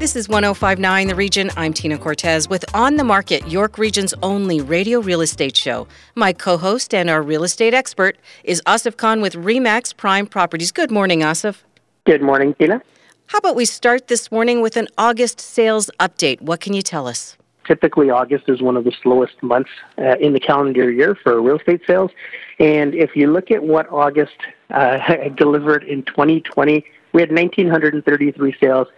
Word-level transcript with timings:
This 0.00 0.16
is 0.16 0.30
1059 0.30 1.08
The 1.08 1.14
Region. 1.14 1.50
I'm 1.58 1.74
Tina 1.74 1.98
Cortez 1.98 2.48
with 2.48 2.64
On 2.74 2.96
the 2.96 3.04
Market, 3.04 3.46
York 3.50 3.76
Region's 3.76 4.14
only 4.22 4.62
radio 4.62 4.98
real 4.98 5.20
estate 5.20 5.54
show. 5.54 5.86
My 6.14 6.32
co 6.32 6.56
host 6.56 6.94
and 6.94 7.10
our 7.10 7.20
real 7.20 7.44
estate 7.44 7.74
expert 7.74 8.16
is 8.42 8.62
Asif 8.64 8.96
Khan 8.96 9.20
with 9.20 9.34
REMAX 9.34 9.94
Prime 9.94 10.26
Properties. 10.26 10.72
Good 10.72 10.90
morning, 10.90 11.20
Asif. 11.20 11.64
Good 12.06 12.22
morning, 12.22 12.54
Tina. 12.54 12.80
How 13.26 13.36
about 13.36 13.56
we 13.56 13.66
start 13.66 14.08
this 14.08 14.32
morning 14.32 14.62
with 14.62 14.78
an 14.78 14.88
August 14.96 15.38
sales 15.38 15.90
update? 16.00 16.40
What 16.40 16.60
can 16.60 16.72
you 16.72 16.80
tell 16.80 17.06
us? 17.06 17.36
Typically, 17.66 18.08
August 18.08 18.44
is 18.48 18.62
one 18.62 18.78
of 18.78 18.84
the 18.84 18.92
slowest 19.02 19.42
months 19.42 19.70
uh, 19.98 20.16
in 20.18 20.32
the 20.32 20.40
calendar 20.40 20.90
year 20.90 21.14
for 21.14 21.42
real 21.42 21.58
estate 21.58 21.82
sales. 21.86 22.10
And 22.58 22.94
if 22.94 23.14
you 23.14 23.30
look 23.30 23.50
at 23.50 23.64
what 23.64 23.86
August 23.92 24.38
uh, 24.70 25.28
delivered 25.36 25.84
in 25.84 26.04
2020, 26.04 26.86
we 27.12 27.20
had 27.20 27.28
1,933 27.30 28.56
sales 28.58 28.88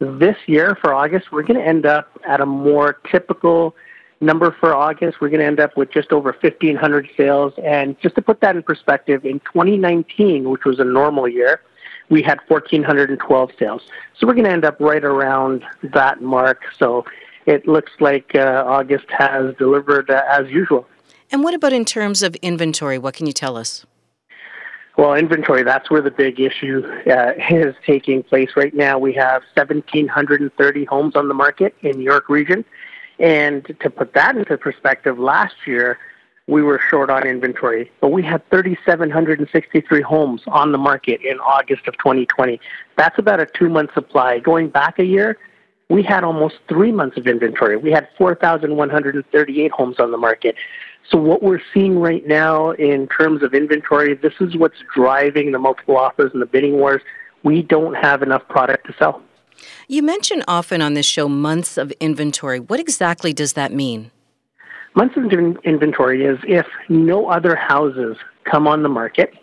this 0.00 0.36
year 0.46 0.76
for 0.80 0.94
August, 0.94 1.30
we're 1.30 1.42
going 1.42 1.60
to 1.60 1.66
end 1.66 1.86
up 1.86 2.18
at 2.26 2.40
a 2.40 2.46
more 2.46 2.98
typical 3.10 3.76
number 4.20 4.54
for 4.58 4.74
August. 4.74 5.20
We're 5.20 5.28
going 5.28 5.40
to 5.40 5.46
end 5.46 5.60
up 5.60 5.76
with 5.76 5.92
just 5.92 6.12
over 6.12 6.34
1,500 6.40 7.08
sales. 7.16 7.52
And 7.62 7.98
just 8.00 8.14
to 8.16 8.22
put 8.22 8.40
that 8.40 8.56
in 8.56 8.62
perspective, 8.62 9.24
in 9.24 9.40
2019, 9.40 10.50
which 10.50 10.64
was 10.64 10.78
a 10.78 10.84
normal 10.84 11.28
year, 11.28 11.60
we 12.08 12.22
had 12.22 12.38
1,412 12.48 13.50
sales. 13.58 13.82
So 14.18 14.26
we're 14.26 14.34
going 14.34 14.44
to 14.44 14.50
end 14.50 14.64
up 14.64 14.76
right 14.80 15.04
around 15.04 15.64
that 15.82 16.20
mark. 16.20 16.62
So 16.78 17.04
it 17.46 17.68
looks 17.68 17.92
like 18.00 18.34
uh, 18.34 18.64
August 18.66 19.06
has 19.10 19.54
delivered 19.56 20.10
uh, 20.10 20.22
as 20.28 20.48
usual. 20.48 20.86
And 21.30 21.44
what 21.44 21.54
about 21.54 21.72
in 21.72 21.84
terms 21.84 22.22
of 22.22 22.34
inventory? 22.36 22.98
What 22.98 23.14
can 23.14 23.26
you 23.26 23.32
tell 23.32 23.56
us? 23.56 23.86
Well, 24.96 25.14
inventory, 25.14 25.62
that's 25.62 25.90
where 25.90 26.02
the 26.02 26.10
big 26.10 26.40
issue 26.40 26.82
uh, 27.06 27.32
is 27.50 27.74
taking 27.86 28.22
place 28.22 28.50
right 28.56 28.74
now. 28.74 28.98
We 28.98 29.12
have 29.14 29.42
1,730 29.54 30.84
homes 30.84 31.16
on 31.16 31.28
the 31.28 31.34
market 31.34 31.74
in 31.82 32.00
York 32.00 32.28
Region. 32.28 32.64
And 33.18 33.64
to 33.80 33.90
put 33.90 34.14
that 34.14 34.36
into 34.36 34.56
perspective, 34.58 35.18
last 35.18 35.54
year 35.66 35.98
we 36.46 36.62
were 36.62 36.80
short 36.90 37.10
on 37.10 37.26
inventory, 37.26 37.90
but 38.00 38.08
we 38.08 38.22
had 38.22 38.42
3,763 38.50 40.02
homes 40.02 40.42
on 40.48 40.72
the 40.72 40.78
market 40.78 41.20
in 41.22 41.38
August 41.38 41.86
of 41.86 41.96
2020. 41.98 42.58
That's 42.96 43.18
about 43.18 43.40
a 43.40 43.46
two 43.46 43.68
month 43.68 43.94
supply. 43.94 44.40
Going 44.40 44.68
back 44.68 44.98
a 44.98 45.04
year, 45.04 45.38
we 45.90 46.02
had 46.02 46.24
almost 46.24 46.56
three 46.68 46.92
months 46.92 47.16
of 47.16 47.26
inventory. 47.26 47.76
We 47.76 47.92
had 47.92 48.08
4,138 48.16 49.70
homes 49.70 50.00
on 50.00 50.10
the 50.10 50.16
market. 50.16 50.56
So 51.10 51.18
what 51.18 51.42
we're 51.42 51.60
seeing 51.74 51.98
right 51.98 52.26
now 52.26 52.70
in 52.72 53.08
terms 53.08 53.42
of 53.42 53.52
inventory, 53.52 54.14
this 54.14 54.34
is 54.40 54.56
what's 54.56 54.78
driving 54.94 55.50
the 55.50 55.58
multiple 55.58 55.96
offers 55.96 56.30
and 56.32 56.40
the 56.40 56.46
bidding 56.46 56.74
wars. 56.74 57.02
We 57.42 57.62
don't 57.62 57.94
have 57.94 58.22
enough 58.22 58.46
product 58.48 58.86
to 58.86 58.94
sell. 58.98 59.22
You 59.88 60.02
mention 60.02 60.44
often 60.46 60.80
on 60.80 60.94
this 60.94 61.06
show 61.06 61.28
months 61.28 61.76
of 61.76 61.90
inventory. 62.00 62.60
What 62.60 62.78
exactly 62.78 63.32
does 63.32 63.54
that 63.54 63.72
mean? 63.72 64.10
Months 64.94 65.16
of 65.16 65.32
inventory 65.64 66.24
is 66.24 66.38
if 66.46 66.66
no 66.88 67.28
other 67.28 67.56
houses 67.56 68.16
come 68.44 68.66
on 68.66 68.82
the 68.82 68.88
market 68.88 69.34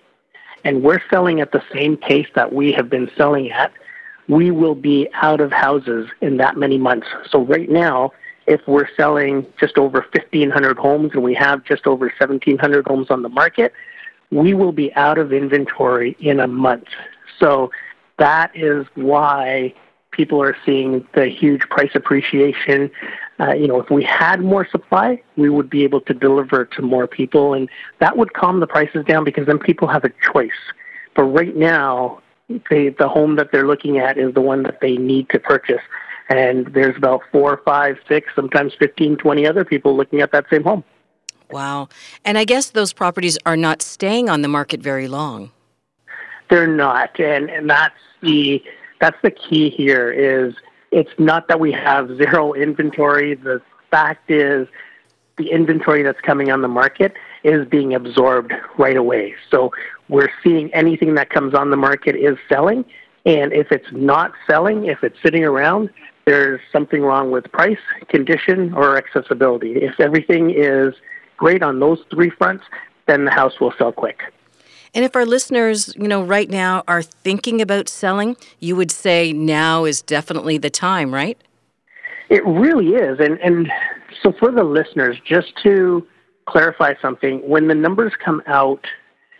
and 0.64 0.84
we're 0.84 1.02
selling 1.10 1.42
at 1.42 1.52
the 1.52 1.64
same 1.74 1.98
pace 1.98 2.28
that 2.36 2.54
we 2.54 2.72
have 2.72 2.90
been 2.90 3.10
selling 3.18 3.52
at, 3.52 3.72
we 4.28 4.52
will 4.52 4.76
be 4.76 5.08
out 5.14 5.40
of 5.40 5.52
houses 5.52 6.08
in 6.22 6.38
that 6.38 6.58
many 6.58 6.78
months. 6.78 7.08
So 7.30 7.44
right 7.46 7.70
now, 7.70 8.12
if 8.48 8.66
we're 8.66 8.88
selling 8.96 9.46
just 9.60 9.78
over 9.78 10.00
1,500 10.00 10.78
homes 10.78 11.12
and 11.14 11.22
we 11.22 11.34
have 11.34 11.64
just 11.64 11.86
over 11.86 12.06
1,700 12.06 12.88
homes 12.88 13.12
on 13.12 13.22
the 13.22 13.30
market, 13.30 13.74
we 14.32 14.54
will 14.54 14.72
be 14.72 14.94
out 14.96 15.18
of 15.18 15.34
inventory 15.34 16.16
in 16.20 16.40
a 16.40 16.48
month. 16.48 16.88
So 17.40 17.72
that 18.18 18.52
is 18.56 18.86
why 18.96 19.74
people 20.12 20.42
are 20.42 20.56
seeing 20.66 21.06
the 21.14 21.28
huge 21.28 21.62
price 21.70 21.92
appreciation. 21.94 22.90
Uh, 23.40 23.54
you 23.54 23.68
know, 23.68 23.80
if 23.80 23.90
we 23.90 24.04
had 24.04 24.42
more 24.42 24.66
supply, 24.68 25.22
we 25.36 25.50
would 25.50 25.70
be 25.70 25.84
able 25.84 26.02
to 26.02 26.14
deliver 26.14 26.66
to 26.66 26.82
more 26.82 27.06
people, 27.06 27.54
and 27.54 27.70
that 28.00 28.18
would 28.18 28.34
calm 28.34 28.60
the 28.60 28.68
prices 28.68 29.06
down 29.06 29.24
because 29.24 29.46
then 29.46 29.60
people 29.60 29.88
have 29.88 30.04
a 30.04 30.12
choice. 30.34 30.50
But 31.16 31.24
right 31.24 31.56
now, 31.56 32.22
the 32.48 32.96
the 32.98 33.08
home 33.08 33.36
that 33.36 33.52
they're 33.52 33.68
looking 33.68 34.00
at 34.00 34.18
is 34.18 34.34
the 34.34 34.42
one 34.42 34.64
that 34.64 34.80
they 34.82 34.98
need 34.98 35.30
to 35.30 35.40
purchase 35.40 35.82
and 36.30 36.68
there's 36.68 36.98
about 36.98 37.22
four, 37.32 37.62
five, 37.66 37.98
six, 38.08 38.30
sometimes 38.36 38.74
15, 38.78 39.18
20 39.18 39.48
other 39.48 39.64
people 39.64 39.96
looking 39.96 40.22
at 40.22 40.32
that 40.32 40.46
same 40.50 40.64
home. 40.64 40.84
Wow. 41.50 41.88
And 42.26 42.38
I 42.38 42.44
guess 42.44 42.72
those 42.72 42.92
properties 42.94 43.38
are 43.46 43.56
not 43.56 43.82
staying 43.82 44.30
on 44.30 44.42
the 44.42 44.48
market 44.48 44.82
very 44.82 45.08
long. 45.08 45.52
They're 46.50 46.68
not. 46.68 47.20
And, 47.20 47.50
and 47.50 47.70
that's 47.70 47.96
the 48.22 48.64
that's 49.00 49.18
the 49.22 49.32
key 49.32 49.70
here 49.70 50.12
is 50.12 50.56
it's 50.92 51.12
not 51.18 51.48
that 51.48 51.60
we 51.60 51.72
have 51.72 52.08
zero 52.18 52.54
inventory. 52.54 53.36
The 53.36 53.62
fact 53.92 54.30
is 54.30 54.68
the 55.38 55.52
inventory 55.52 56.04
that's 56.04 56.20
coming 56.22 56.52
on 56.52 56.62
the 56.62 56.68
market 56.68 57.14
is 57.44 57.68
being 57.68 57.94
absorbed 57.94 58.52
right 58.78 58.98
away. 58.98 59.36
So 59.52 59.72
we're 60.10 60.32
seeing 60.44 60.74
anything 60.74 61.16
that 61.16 61.30
comes 61.30 61.54
on 61.54 61.70
the 61.70 61.78
market 61.78 62.16
is 62.16 62.38
selling. 62.50 62.84
And 63.26 63.54
if 63.54 63.72
it's 63.72 63.92
not 63.92 64.32
selling, 64.48 64.86
if 64.86 65.04
it's 65.04 65.18
sitting 65.22 65.44
around, 65.44 65.90
there's 66.28 66.60
something 66.74 67.02
wrong 67.04 67.32
with 67.32 67.50
price, 67.54 67.80
condition, 68.10 68.74
or 68.74 68.98
accessibility. 68.98 69.78
If 69.78 69.98
everything 69.98 70.52
is 70.54 70.94
great 71.38 71.64
on 71.64 71.80
those 71.80 72.04
three 72.12 72.30
fronts, 72.30 72.66
then 73.08 73.24
the 73.24 73.32
house 73.32 73.62
will 73.62 73.74
sell 73.78 73.94
quick. 73.94 74.20
And 74.94 75.06
if 75.06 75.16
our 75.16 75.26
listeners, 75.26 75.96
you 75.96 76.10
know, 76.10 76.22
right 76.22 76.50
now 76.50 76.84
are 76.86 77.02
thinking 77.02 77.62
about 77.62 77.88
selling, 77.88 78.36
you 78.60 78.76
would 78.76 78.92
say 78.92 79.32
now 79.32 79.86
is 79.86 80.02
definitely 80.02 80.58
the 80.58 80.70
time, 80.70 81.14
right? 81.14 81.38
It 82.30 82.46
really 82.46 82.90
is. 82.90 83.20
And 83.22 83.40
and 83.40 83.72
so 84.22 84.34
for 84.38 84.52
the 84.52 84.66
listeners, 84.66 85.18
just 85.26 85.54
to 85.64 86.06
clarify 86.46 86.96
something, 87.02 87.40
when 87.48 87.70
the 87.70 87.76
numbers 87.76 88.12
come 88.24 88.44
out 88.48 88.86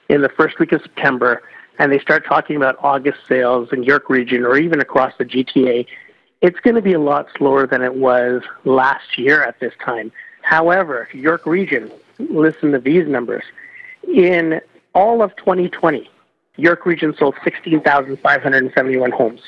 in 0.08 0.22
the 0.22 0.30
first 0.30 0.58
week 0.58 0.72
of 0.72 0.82
September 0.82 1.42
and 1.80 1.92
they 1.92 2.00
start 2.00 2.26
talking 2.26 2.56
about 2.56 2.78
August 2.80 3.20
sales 3.28 3.70
in 3.74 3.84
York 3.84 4.10
region 4.10 4.46
or 4.46 4.58
even 4.58 4.80
across 4.80 5.12
the 5.18 5.26
GTA, 5.26 5.86
it's 6.42 6.60
going 6.60 6.76
to 6.76 6.82
be 6.82 6.94
a 6.94 7.00
lot 7.00 7.28
slower 7.38 7.66
than 7.66 7.82
it 7.82 7.96
was 7.96 8.44
last 8.64 9.18
year 9.18 9.44
at 9.44 9.60
this 9.60 9.74
time. 9.84 10.12
However, 10.42 11.10
York 11.14 11.46
Region, 11.46 11.92
listen 12.20 12.72
to 12.72 12.80
these 12.80 13.06
numbers. 13.08 13.44
In 14.08 14.62
all 14.94 15.22
of 15.22 15.36
2020, 15.38 16.10
York 16.58 16.86
Region 16.86 17.16
sold 17.18 17.36
16,571 17.44 19.12
homes. 19.12 19.42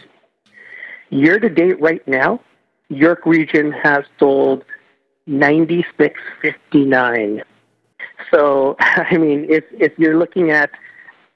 Year 1.10 1.40
to 1.40 1.50
date, 1.50 1.82
right 1.82 2.06
now, 2.08 2.40
York 2.90 3.26
Region 3.26 3.72
has 3.72 4.06
sold 4.20 4.64
9659. 5.28 7.44
So, 8.32 8.76
I 8.80 9.18
mean, 9.18 9.48
if, 9.50 9.64
if 9.72 9.98
you're 9.98 10.18
looking 10.18 10.52
at 10.52 10.70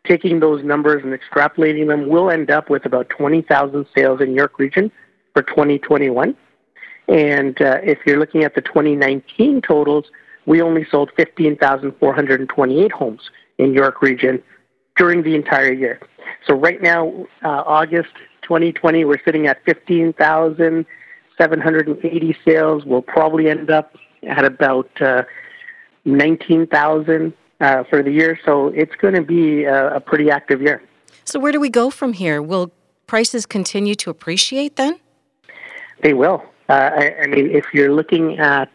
taking 0.06 0.42
those 0.42 0.64
numbers 0.64 1.04
and 1.04 1.18
extrapolating 1.18 1.88
them, 1.88 2.10
we'll 2.10 2.30
end 2.30 2.52
up 2.52 2.70
with 2.70 2.86
about 2.86 3.08
20,000 3.10 3.86
sales 3.96 4.20
in 4.20 4.34
York 4.34 4.60
Region 4.60 4.92
for 5.34 5.44
2021. 5.44 6.36
And 7.08 7.62
uh, 7.62 7.78
if 7.84 8.00
you're 8.06 8.20
looking 8.20 8.44
at 8.44 8.56
the 8.56 8.62
2019 8.62 9.62
totals, 9.62 10.08
we 10.46 10.62
only 10.62 10.86
sold 10.90 11.12
15,428 11.16 12.92
homes 12.92 13.22
in 13.58 13.74
York 13.74 14.02
Region 14.02 14.44
during 14.96 15.24
the 15.24 15.36
entire 15.36 15.74
year. 15.74 16.00
So 16.46 16.54
right 16.54 16.82
now, 16.82 17.26
uh, 17.44 17.64
August 17.66 18.14
2020, 18.44 19.04
we're 19.06 19.22
sitting 19.24 19.48
at 19.48 19.64
15,780 19.66 22.38
sales. 22.46 22.86
We'll 22.86 23.02
probably 23.02 23.50
end 23.50 23.72
up 23.72 23.96
at 24.28 24.46
about 24.46 24.90
uh, 25.02 25.24
19,000 26.06 27.34
uh, 27.60 27.84
for 27.90 28.04
the 28.04 28.12
year. 28.12 28.40
So 28.46 28.68
it's 28.68 28.94
going 28.96 29.16
to 29.16 29.22
be 29.22 29.64
a, 29.64 29.96
a 29.96 30.00
pretty 30.00 30.30
active 30.30 30.62
year. 30.62 30.84
So 31.26 31.40
where 31.40 31.52
do 31.52 31.60
we 31.60 31.70
go 31.70 31.90
from 31.90 32.14
here? 32.14 32.42
Will 32.42 32.72
prices 33.08 33.46
continue 33.46 33.96
to 33.96 34.10
appreciate 34.10 34.76
then? 34.76 35.00
They 36.04 36.14
will. 36.14 36.44
Uh, 36.70 36.92
I, 36.94 37.16
I, 37.24 37.28
mean, 37.28 37.50
if 37.50 37.66
you're 37.74 37.94
looking 37.94 38.38
at 38.38 38.70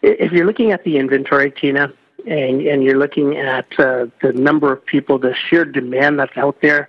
if 0.00 0.30
you're 0.30 0.46
looking 0.46 0.70
at 0.70 0.84
the 0.84 0.96
inventory, 0.96 1.50
Tina, 1.50 1.92
and, 2.26 2.62
and 2.62 2.84
you're 2.84 2.98
looking 2.98 3.36
at 3.36 3.66
uh, 3.80 4.06
the 4.22 4.32
number 4.32 4.72
of 4.72 4.84
people, 4.86 5.18
the 5.18 5.34
sheer 5.34 5.64
demand 5.64 6.20
that's 6.20 6.36
out 6.36 6.56
there, 6.62 6.88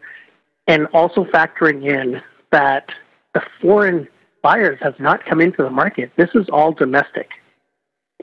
and 0.67 0.85
also 0.87 1.25
factoring 1.25 1.85
in 1.85 2.21
that 2.51 2.89
the 3.33 3.41
foreign 3.59 4.07
buyers 4.43 4.77
have 4.81 4.99
not 4.99 5.25
come 5.25 5.41
into 5.41 5.63
the 5.63 5.71
market. 5.71 6.11
This 6.17 6.29
is 6.35 6.47
all 6.49 6.71
domestic. 6.71 7.29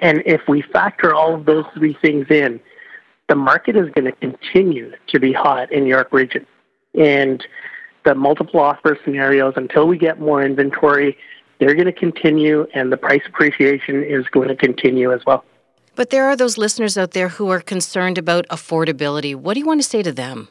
And 0.00 0.22
if 0.24 0.42
we 0.46 0.62
factor 0.62 1.14
all 1.14 1.34
of 1.34 1.46
those 1.46 1.64
three 1.74 1.96
things 2.00 2.26
in, 2.30 2.60
the 3.28 3.34
market 3.34 3.76
is 3.76 3.90
going 3.90 4.04
to 4.04 4.12
continue 4.12 4.92
to 5.08 5.18
be 5.18 5.32
hot 5.32 5.72
in 5.72 5.86
York 5.86 6.12
Region. 6.12 6.46
And 6.94 7.44
the 8.06 8.14
multiple 8.14 8.60
offer 8.60 8.98
scenarios, 9.04 9.52
until 9.56 9.86
we 9.86 9.98
get 9.98 10.18
more 10.18 10.42
inventory, 10.42 11.18
they're 11.58 11.74
going 11.74 11.86
to 11.86 11.92
continue, 11.92 12.66
and 12.72 12.90
the 12.90 12.96
price 12.96 13.22
appreciation 13.26 14.02
is 14.02 14.26
going 14.28 14.48
to 14.48 14.56
continue 14.56 15.12
as 15.12 15.20
well. 15.26 15.44
But 15.96 16.10
there 16.10 16.26
are 16.26 16.36
those 16.36 16.56
listeners 16.56 16.96
out 16.96 17.10
there 17.10 17.28
who 17.28 17.50
are 17.50 17.60
concerned 17.60 18.16
about 18.16 18.46
affordability. 18.48 19.34
What 19.34 19.54
do 19.54 19.60
you 19.60 19.66
want 19.66 19.82
to 19.82 19.88
say 19.88 20.02
to 20.02 20.12
them? 20.12 20.48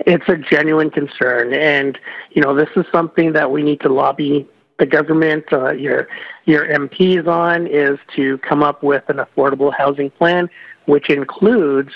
It's 0.00 0.28
a 0.28 0.36
genuine 0.36 0.90
concern, 0.90 1.52
and 1.54 1.98
you 2.30 2.42
know 2.42 2.54
this 2.54 2.70
is 2.76 2.84
something 2.92 3.32
that 3.32 3.50
we 3.50 3.62
need 3.62 3.80
to 3.80 3.88
lobby 3.92 4.48
the 4.78 4.86
government, 4.86 5.44
uh, 5.52 5.72
your 5.72 6.08
your 6.46 6.66
MPs 6.66 7.28
on, 7.28 7.66
is 7.66 7.98
to 8.16 8.38
come 8.38 8.62
up 8.62 8.82
with 8.82 9.04
an 9.08 9.18
affordable 9.18 9.72
housing 9.72 10.10
plan, 10.10 10.48
which 10.86 11.10
includes 11.10 11.92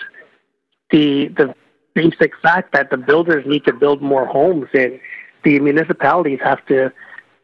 the 0.91 1.29
the 1.29 1.55
basic 1.95 2.37
fact 2.41 2.73
that 2.73 2.91
the 2.91 2.97
builders 2.97 3.47
need 3.47 3.65
to 3.65 3.73
build 3.73 4.03
more 4.03 4.27
homes, 4.27 4.69
and 4.75 5.01
the 5.45 5.59
municipalities 5.61 6.41
have 6.43 6.65
to, 6.67 6.93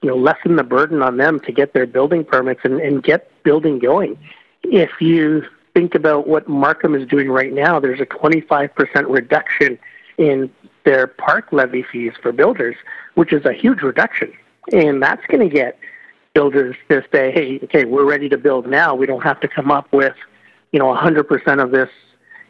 you 0.03 0.09
know, 0.09 0.17
lessen 0.17 0.57
the 0.57 0.65
burden 0.65 1.03
on 1.03 1.17
them 1.17 1.41
to 1.41 1.53
get 1.53 1.73
their 1.73 1.87
building 1.87 2.25
permits 2.25 2.61
and, 2.65 2.81
and 2.81 3.03
get 3.03 3.31
building 3.43 3.79
going. 3.79 4.19
If 4.63 5.01
you 5.01 5.45
think 5.75 5.95
about 5.95 6.27
what 6.27 6.49
Markham 6.49 6.95
is 6.95 7.07
doing 7.09 7.31
right 7.31 7.53
now, 7.53 7.81
there's 7.81 8.01
a 8.01 8.07
25% 8.07 8.71
reduction 9.09 9.79
in 10.19 10.51
their 10.85 11.07
park 11.07 11.53
levy 11.53 11.83
fees 11.83 12.13
for 12.21 12.33
builders, 12.33 12.77
which 13.15 13.33
is 13.33 13.45
a 13.45 13.53
huge 13.53 13.83
reduction. 13.83 14.33
And 14.73 15.03
that's 15.03 15.25
going 15.27 15.49
to 15.49 15.55
get 15.55 15.79
builders 16.35 16.77
to 16.89 17.05
say, 17.13 17.31
hey, 17.33 17.61
okay, 17.65 17.85
we're 17.85 18.05
ready 18.05 18.29
to 18.29 18.39
build 18.39 18.67
now. 18.67 18.95
We 18.95 19.07
don't 19.07 19.23
have 19.23 19.41
to 19.41 19.49
come 19.49 19.71
up 19.71 19.93
with, 19.93 20.15
you 20.73 20.79
know, 20.79 20.95
100% 20.95 21.63
of 21.63 21.71
this 21.71 21.91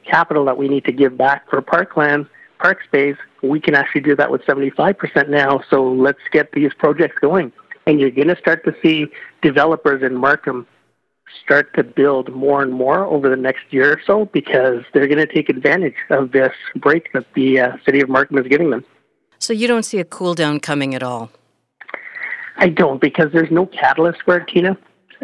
capital 0.05 0.45
that 0.47 0.57
we 0.57 0.69
need 0.69 0.85
to 0.85 0.93
give 0.93 1.17
back 1.17 1.49
for 1.49 1.61
parkland, 1.63 2.27
park 2.59 2.83
space. 2.85 3.17
We 3.43 3.61
can 3.61 3.75
actually 3.75 4.03
do 4.03 4.17
that 4.17 4.31
with 4.31 4.43
75% 4.43 5.29
now. 5.29 5.63
So 5.71 5.83
let's 5.93 6.21
get 6.31 6.53
these 6.53 6.73
projects 6.75 7.19
going. 7.21 7.53
And 7.87 8.01
you're 8.01 8.11
going 8.11 8.29
to 8.29 8.37
start 8.37 8.65
to 8.65 8.75
see 8.83 9.07
developers 9.43 10.03
in 10.03 10.15
Markham 10.15 10.67
start 11.45 11.73
to 11.75 11.85
build 11.85 12.33
more 12.33 12.63
and 12.63 12.73
more 12.73 13.05
over 13.05 13.29
the 13.29 13.37
next 13.37 13.63
year 13.71 13.93
or 13.93 14.01
so 14.05 14.27
because 14.27 14.83
they're 14.93 15.07
going 15.07 15.25
to 15.25 15.33
take 15.33 15.49
advantage 15.49 15.95
of 16.11 16.33
this 16.33 16.53
break 16.77 17.13
that 17.13 17.25
the 17.35 17.61
uh, 17.61 17.77
city 17.85 18.01
of 18.01 18.09
Markham 18.09 18.39
is 18.39 18.47
giving 18.49 18.71
them. 18.71 18.85
So 19.39 19.53
you 19.53 19.67
don't 19.69 19.85
see 19.85 19.99
a 19.99 20.05
cool 20.05 20.35
down 20.35 20.61
coming 20.61 20.95
at 20.95 21.03
all? 21.03 21.31
I 22.57 22.69
don't 22.69 23.01
because 23.01 23.33
there's 23.33 23.51
no 23.51 23.67
catalyst 23.67 24.23
for 24.25 24.37
it, 24.39 24.49
Tina. 24.49 24.77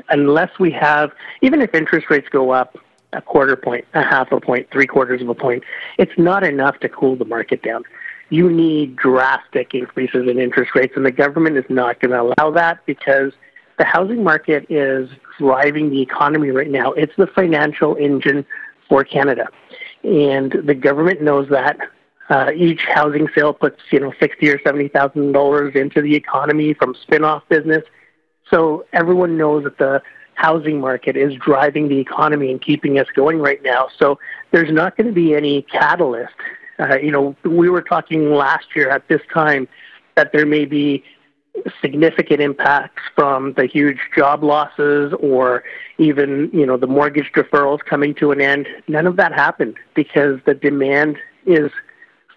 Unless 0.09 0.59
we 0.59 0.71
have, 0.73 1.11
even 1.43 1.61
if 1.61 1.75
interest 1.75 2.07
rates 2.09 2.29
go 2.31 2.51
up 2.51 2.79
a 3.17 3.23
quarter 3.23 3.57
point, 3.57 3.85
a 3.95 4.03
half 4.03 4.31
a 4.33 4.41
point, 4.41 4.69
three 4.71 4.87
quarters 4.87 5.21
of 5.23 5.29
a 5.29 5.35
point, 5.35 5.65
it's 5.99 6.17
not 6.17 6.45
enough 6.45 6.79
to 6.81 6.89
cool 6.89 7.17
the 7.17 7.25
market 7.25 7.63
down. 7.63 7.83
You 8.29 8.51
need 8.51 8.97
drastic 8.97 9.75
increases 9.75 10.29
in 10.29 10.39
interest 10.39 10.73
rates, 10.75 10.95
and 10.97 11.05
the 11.07 11.17
government 11.25 11.57
is 11.57 11.65
not 11.69 12.01
going 12.01 12.11
to 12.11 12.23
allow 12.23 12.51
that 12.53 12.85
because 12.87 13.33
the 13.79 13.85
housing 13.85 14.23
market 14.25 14.67
is 14.69 15.09
driving 15.39 15.91
the 15.91 16.01
economy 16.01 16.51
right 16.51 16.71
now. 16.71 16.93
It's 16.93 17.17
the 17.17 17.27
financial 17.27 17.97
engine 17.97 18.45
for 18.89 19.05
Canada. 19.05 19.47
And 20.03 20.53
the 20.65 20.75
government 20.75 21.23
knows 21.23 21.49
that. 21.51 21.77
Uh, 22.29 22.51
each 22.57 22.83
housing 22.93 23.29
sale 23.37 23.53
puts, 23.53 23.81
you 23.93 24.01
know, 24.01 24.13
sixty 24.19 24.49
or 24.49 24.61
seventy 24.63 24.89
thousand 24.89 25.31
dollars 25.31 25.77
into 25.77 26.03
the 26.03 26.15
economy 26.17 26.75
from 26.75 26.93
spin-off 27.03 27.45
business. 27.49 27.85
So 28.51 28.85
everyone 28.93 29.39
knows 29.39 29.63
that 29.63 29.79
the 29.79 30.03
housing 30.37 30.81
market 30.81 31.17
is 31.17 31.35
driving 31.35 31.89
the 31.89 31.99
economy 31.99 32.51
and 32.51 32.61
keeping 32.61 32.99
us 32.99 33.07
going 33.15 33.39
right 33.39 33.63
now. 33.63 33.89
So 33.99 34.19
there's 34.53 34.71
not 34.71 34.97
going 34.97 35.07
to 35.09 35.13
be 35.13 35.35
any 35.35 35.63
catalyst. 35.63 36.35
Uh, 36.79 36.99
you 36.99 37.11
know, 37.11 37.35
we 37.45 37.69
were 37.71 37.83
talking 37.83 38.31
last 38.33 38.67
year 38.77 38.91
at 38.91 39.09
this 39.09 39.23
time 39.33 39.67
that 40.15 40.33
there 40.33 40.47
may 40.47 40.67
be 40.67 41.03
significant 41.81 42.41
impacts 42.41 43.03
from 43.15 43.55
the 43.55 43.67
huge 43.67 43.99
job 44.15 44.45
losses 44.45 45.15
or 45.21 45.65
even 45.97 46.51
you 46.53 46.67
know 46.67 46.77
the 46.77 46.87
mortgage 46.87 47.33
deferrals 47.35 47.79
coming 47.81 48.15
to 48.15 48.31
an 48.31 48.43
end 48.43 48.69
none 48.89 49.07
of 49.07 49.17
that 49.17 49.33
happened 49.33 49.75
because 49.95 50.39
the 50.45 50.53
demand 50.53 51.17
is 51.47 51.71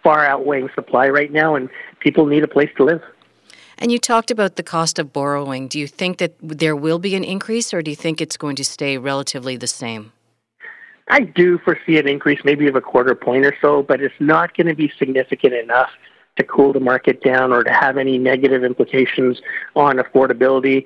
far 0.01 0.25
outweighing 0.25 0.69
supply 0.73 1.09
right 1.09 1.33
now 1.33 1.53
and 1.53 1.69
people 1.99 2.25
need 2.27 2.43
a 2.43 2.47
place 2.47 2.69
to 2.77 2.85
live 2.85 3.01
and 3.79 3.91
you 3.91 3.97
talked 3.97 4.29
about 4.29 4.55
the 4.55 4.63
cost 4.63 4.99
of 4.99 5.11
borrowing 5.11 5.67
do 5.67 5.79
you 5.79 5.87
think 5.87 6.17
that 6.17 6.35
there 6.41 6.75
will 6.75 6.99
be 6.99 7.15
an 7.15 7.23
increase 7.23 7.73
or 7.73 7.81
do 7.81 7.91
you 7.91 7.95
think 7.95 8.21
it's 8.21 8.37
going 8.37 8.55
to 8.55 8.63
stay 8.63 8.97
relatively 8.97 9.57
the 9.57 9.67
same 9.67 10.11
I 11.07 11.21
do 11.21 11.57
foresee 11.57 11.97
an 11.97 12.07
increase 12.07 12.39
maybe 12.43 12.67
of 12.67 12.75
a 12.75 12.81
quarter 12.81 13.15
point 13.15 13.45
or 13.45 13.55
so 13.61 13.81
but 13.81 14.01
it's 14.01 14.19
not 14.19 14.55
going 14.55 14.67
to 14.67 14.75
be 14.75 14.91
significant 14.97 15.53
enough 15.53 15.89
to 16.39 16.45
cool 16.45 16.73
the 16.73 16.79
market 16.79 17.21
down 17.21 17.53
or 17.53 17.63
to 17.63 17.71
have 17.71 17.97
any 17.97 18.17
negative 18.17 18.63
implications 18.63 19.41
on 19.75 19.97
affordability. 19.97 20.85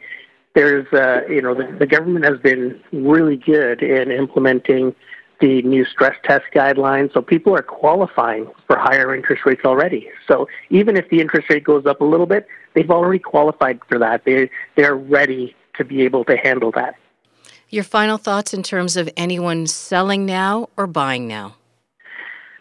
There's, 0.56 0.92
uh, 0.92 1.22
you 1.30 1.42
know, 1.42 1.54
the, 1.54 1.76
the 1.80 1.86
government 1.86 2.26
has 2.26 2.40
been 2.40 2.80
really 2.92 3.38
good 3.38 3.82
in 3.82 4.12
implementing 4.12 4.96
the 5.40 5.62
new 5.64 5.86
stress 5.86 6.16
test 6.24 6.46
guidelines. 6.54 7.14
So 7.14 7.22
people 7.22 7.56
are 7.56 7.62
qualifying 7.62 8.50
for 8.68 8.78
higher 8.78 9.16
interest 9.16 9.46
rates 9.46 9.62
already. 9.66 10.10
So 10.28 10.48
even 10.70 10.96
if 10.98 11.10
the 11.10 11.20
interest 11.20 11.50
rate 11.50 11.64
goes 11.64 11.86
up 11.86 12.02
a 12.02 12.06
little 12.06 12.26
bit, 12.26 12.48
they've 12.74 12.90
already 12.90 13.20
qualified 13.20 13.80
for 13.88 14.00
that. 14.00 14.26
They 14.26 14.50
they're 14.76 14.96
ready 14.96 15.56
to 15.76 15.84
be 15.84 16.02
able 16.04 16.24
to 16.26 16.38
handle 16.38 16.72
that. 16.72 16.96
Your 17.70 17.84
final 17.84 18.18
thoughts 18.18 18.54
in 18.54 18.62
terms 18.62 18.96
of 18.96 19.10
anyone 19.18 19.66
selling 19.66 20.26
now 20.26 20.70
or 20.78 20.86
buying 20.86 21.28
now? 21.28 21.56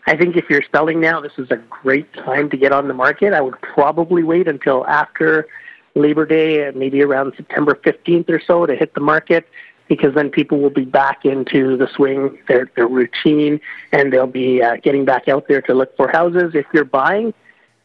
I 0.07 0.17
think 0.17 0.37
if 0.37 0.47
you're 0.49 0.65
selling 0.75 1.01
now, 1.01 1.21
this 1.21 1.33
is 1.39 1.51
a 1.51 1.57
great 1.57 2.13
time 2.15 2.51
to 2.51 2.57
get 2.57 2.73
on 2.73 2.89
the 2.89 2.95
market. 2.95 3.35
I 3.35 3.41
would 3.41 3.61
probably 3.61 4.23
wait 4.23 4.49
until 4.49 4.87
after 4.87 5.47
Labor 5.95 6.27
Day, 6.27 6.71
maybe 6.75 7.03
around 7.03 7.35
September 7.37 7.79
15th 7.85 8.29
or 8.31 8.41
so, 8.41 8.67
to 8.67 8.75
hit 8.75 8.95
the 8.95 9.01
market 9.01 9.47
because 9.93 10.15
then 10.15 10.31
people 10.31 10.59
will 10.59 10.71
be 10.71 10.87
back 10.87 11.27
into 11.27 11.77
the 11.77 11.87
swing, 11.95 12.39
their, 12.49 12.71
their 12.77 12.89
routine, 12.89 13.61
and 13.93 14.11
they'll 14.11 14.27
be 14.27 14.63
uh, 14.63 14.77
getting 14.83 15.05
back 15.05 15.29
out 15.29 15.49
there 15.49 15.61
to 15.61 15.75
look 15.75 15.95
for 15.99 16.09
houses. 16.09 16.53
If 16.55 16.65
you're 16.73 16.87
buying, 16.87 17.35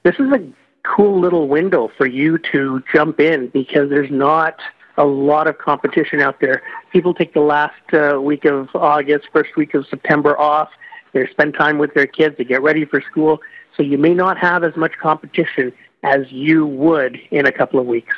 this 0.04 0.16
is 0.16 0.32
a 0.32 0.42
cool 0.84 1.20
little 1.20 1.50
window 1.50 1.92
for 1.98 2.08
you 2.08 2.38
to 2.54 2.82
jump 2.94 3.20
in 3.20 3.48
because 3.50 3.90
there's 3.90 4.10
not 4.10 4.56
a 4.98 5.04
lot 5.04 5.48
of 5.48 5.58
competition 5.58 6.22
out 6.22 6.40
there. 6.40 6.64
People 6.94 7.14
take 7.14 7.34
the 7.34 7.42
last 7.42 7.94
uh, 7.94 8.22
week 8.22 8.46
of 8.46 8.70
August, 8.74 9.28
first 9.34 9.58
week 9.58 9.74
of 9.74 9.86
September 9.88 10.40
off 10.40 10.70
they 11.14 11.28
spend 11.28 11.56
time 11.56 11.78
with 11.78 11.94
their 11.94 12.08
kids, 12.08 12.36
they 12.38 12.44
get 12.44 12.62
ready 12.62 12.86
for 12.86 13.02
school. 13.02 13.42
So 13.76 13.84
you 13.84 13.98
may 13.98 14.14
not 14.14 14.38
have 14.38 14.64
as 14.64 14.76
much 14.76 14.94
competition 15.02 15.74
as 16.04 16.32
you 16.32 16.66
would 16.66 17.20
in 17.32 17.46
a 17.46 17.52
couple 17.52 17.80
of 17.80 17.86
weeks. 17.86 18.16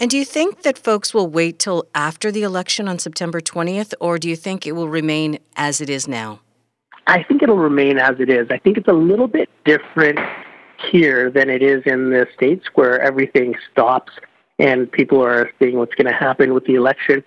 And 0.00 0.10
do 0.10 0.16
you 0.16 0.24
think 0.24 0.62
that 0.62 0.78
folks 0.78 1.12
will 1.12 1.28
wait 1.28 1.58
till 1.58 1.86
after 1.94 2.32
the 2.32 2.42
election 2.42 2.88
on 2.88 2.98
September 2.98 3.38
20th, 3.38 3.92
or 4.00 4.16
do 4.16 4.30
you 4.30 4.34
think 4.34 4.66
it 4.66 4.72
will 4.72 4.88
remain 4.88 5.38
as 5.56 5.82
it 5.82 5.90
is 5.90 6.08
now? 6.08 6.40
I 7.06 7.22
think 7.22 7.42
it'll 7.42 7.58
remain 7.58 7.98
as 7.98 8.18
it 8.18 8.30
is. 8.30 8.48
I 8.50 8.56
think 8.56 8.78
it's 8.78 8.88
a 8.88 8.94
little 8.94 9.28
bit 9.28 9.50
different 9.66 10.18
here 10.90 11.30
than 11.30 11.50
it 11.50 11.62
is 11.62 11.82
in 11.84 12.08
the 12.08 12.26
States 12.34 12.64
where 12.76 12.98
everything 12.98 13.54
stops 13.70 14.12
and 14.58 14.90
people 14.90 15.22
are 15.22 15.50
seeing 15.58 15.76
what's 15.76 15.94
going 15.94 16.06
to 16.06 16.18
happen 16.18 16.54
with 16.54 16.64
the 16.64 16.76
election. 16.76 17.22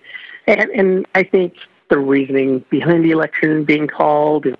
And, 0.48 0.68
and 0.70 1.06
I 1.14 1.22
think 1.22 1.54
the 1.90 1.98
reasoning 1.98 2.64
behind 2.70 3.04
the 3.04 3.12
election 3.12 3.64
being 3.64 3.86
called 3.86 4.46
is 4.46 4.54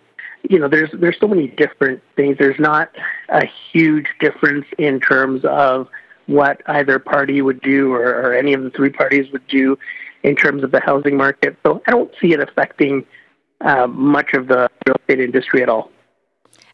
you 0.50 0.58
know, 0.58 0.68
there's 0.68 0.90
there's 0.92 1.16
so 1.18 1.26
many 1.26 1.48
different 1.48 2.02
things. 2.16 2.36
There's 2.38 2.60
not 2.60 2.90
a 3.30 3.46
huge 3.72 4.06
difference 4.20 4.66
in 4.78 5.00
terms 5.00 5.42
of 5.46 5.88
what 6.26 6.62
either 6.66 6.98
party 6.98 7.42
would 7.42 7.60
do 7.60 7.92
or, 7.92 8.06
or 8.06 8.34
any 8.34 8.52
of 8.54 8.62
the 8.62 8.70
three 8.70 8.90
parties 8.90 9.30
would 9.32 9.46
do 9.48 9.78
in 10.22 10.34
terms 10.34 10.64
of 10.64 10.70
the 10.70 10.80
housing 10.80 11.16
market. 11.16 11.56
So 11.64 11.82
I 11.86 11.90
don't 11.90 12.10
see 12.20 12.32
it 12.32 12.40
affecting 12.40 13.06
uh, 13.60 13.86
much 13.86 14.32
of 14.34 14.48
the 14.48 14.68
real 14.86 14.96
estate 15.00 15.20
industry 15.20 15.62
at 15.62 15.68
all. 15.68 15.90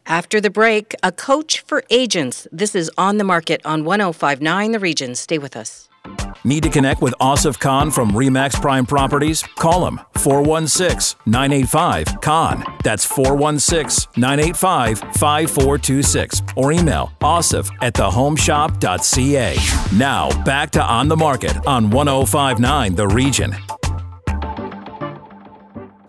After 0.05 0.41
the 0.41 0.49
break, 0.49 0.95
a 1.03 1.11
coach 1.11 1.61
for 1.61 1.83
agents. 1.89 2.47
This 2.51 2.73
is 2.75 2.89
on 2.97 3.17
the 3.17 3.23
market 3.23 3.61
on 3.65 3.85
1059 3.85 4.71
The 4.71 4.79
Region. 4.79 5.15
Stay 5.15 5.37
with 5.37 5.55
us. 5.55 5.90
Need 6.43 6.63
to 6.63 6.69
connect 6.69 7.01
with 7.01 7.13
Asif 7.21 7.59
Khan 7.59 7.91
from 7.91 8.11
Remax 8.11 8.59
Prime 8.59 8.85
Properties? 8.85 9.43
Call 9.43 9.87
him 9.87 9.99
416 10.15 11.19
985 11.27 12.21
Khan. 12.21 12.63
That's 12.83 13.05
416 13.05 14.11
985 14.17 14.99
5426. 14.99 16.41
Or 16.55 16.71
email 16.71 17.11
asif 17.21 17.69
at 17.81 17.93
thehomeshop.ca. 17.93 19.97
Now, 19.97 20.43
back 20.43 20.71
to 20.71 20.83
On 20.83 21.07
the 21.07 21.17
Market 21.17 21.55
on 21.67 21.91
1059 21.91 22.95
The 22.95 23.07
Region. 23.07 23.55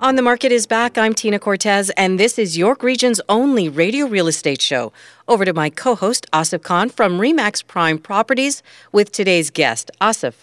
On 0.01 0.17
the 0.17 0.23
Market 0.23 0.51
is 0.51 0.67
back. 0.67 0.99
I'm 0.99 1.15
Tina 1.15 1.39
Cortez, 1.39 1.91
and 1.91 2.19
this 2.19 2.37
is 2.37 2.59
York 2.59 2.83
Region's 2.83 3.21
only 3.29 3.69
radio 3.69 4.07
real 4.07 4.27
estate 4.27 4.61
show. 4.61 4.93
Over 5.33 5.47
to 5.47 5.55
my 5.55 5.71
co 5.71 5.95
host, 5.95 6.27
Asif 6.35 6.63
Khan 6.63 6.91
from 6.91 7.19
Remax 7.19 7.67
Prime 7.67 7.97
Properties 7.97 8.63
with 8.93 9.13
today's 9.13 9.49
guest. 9.49 9.91
Asif. 9.99 10.35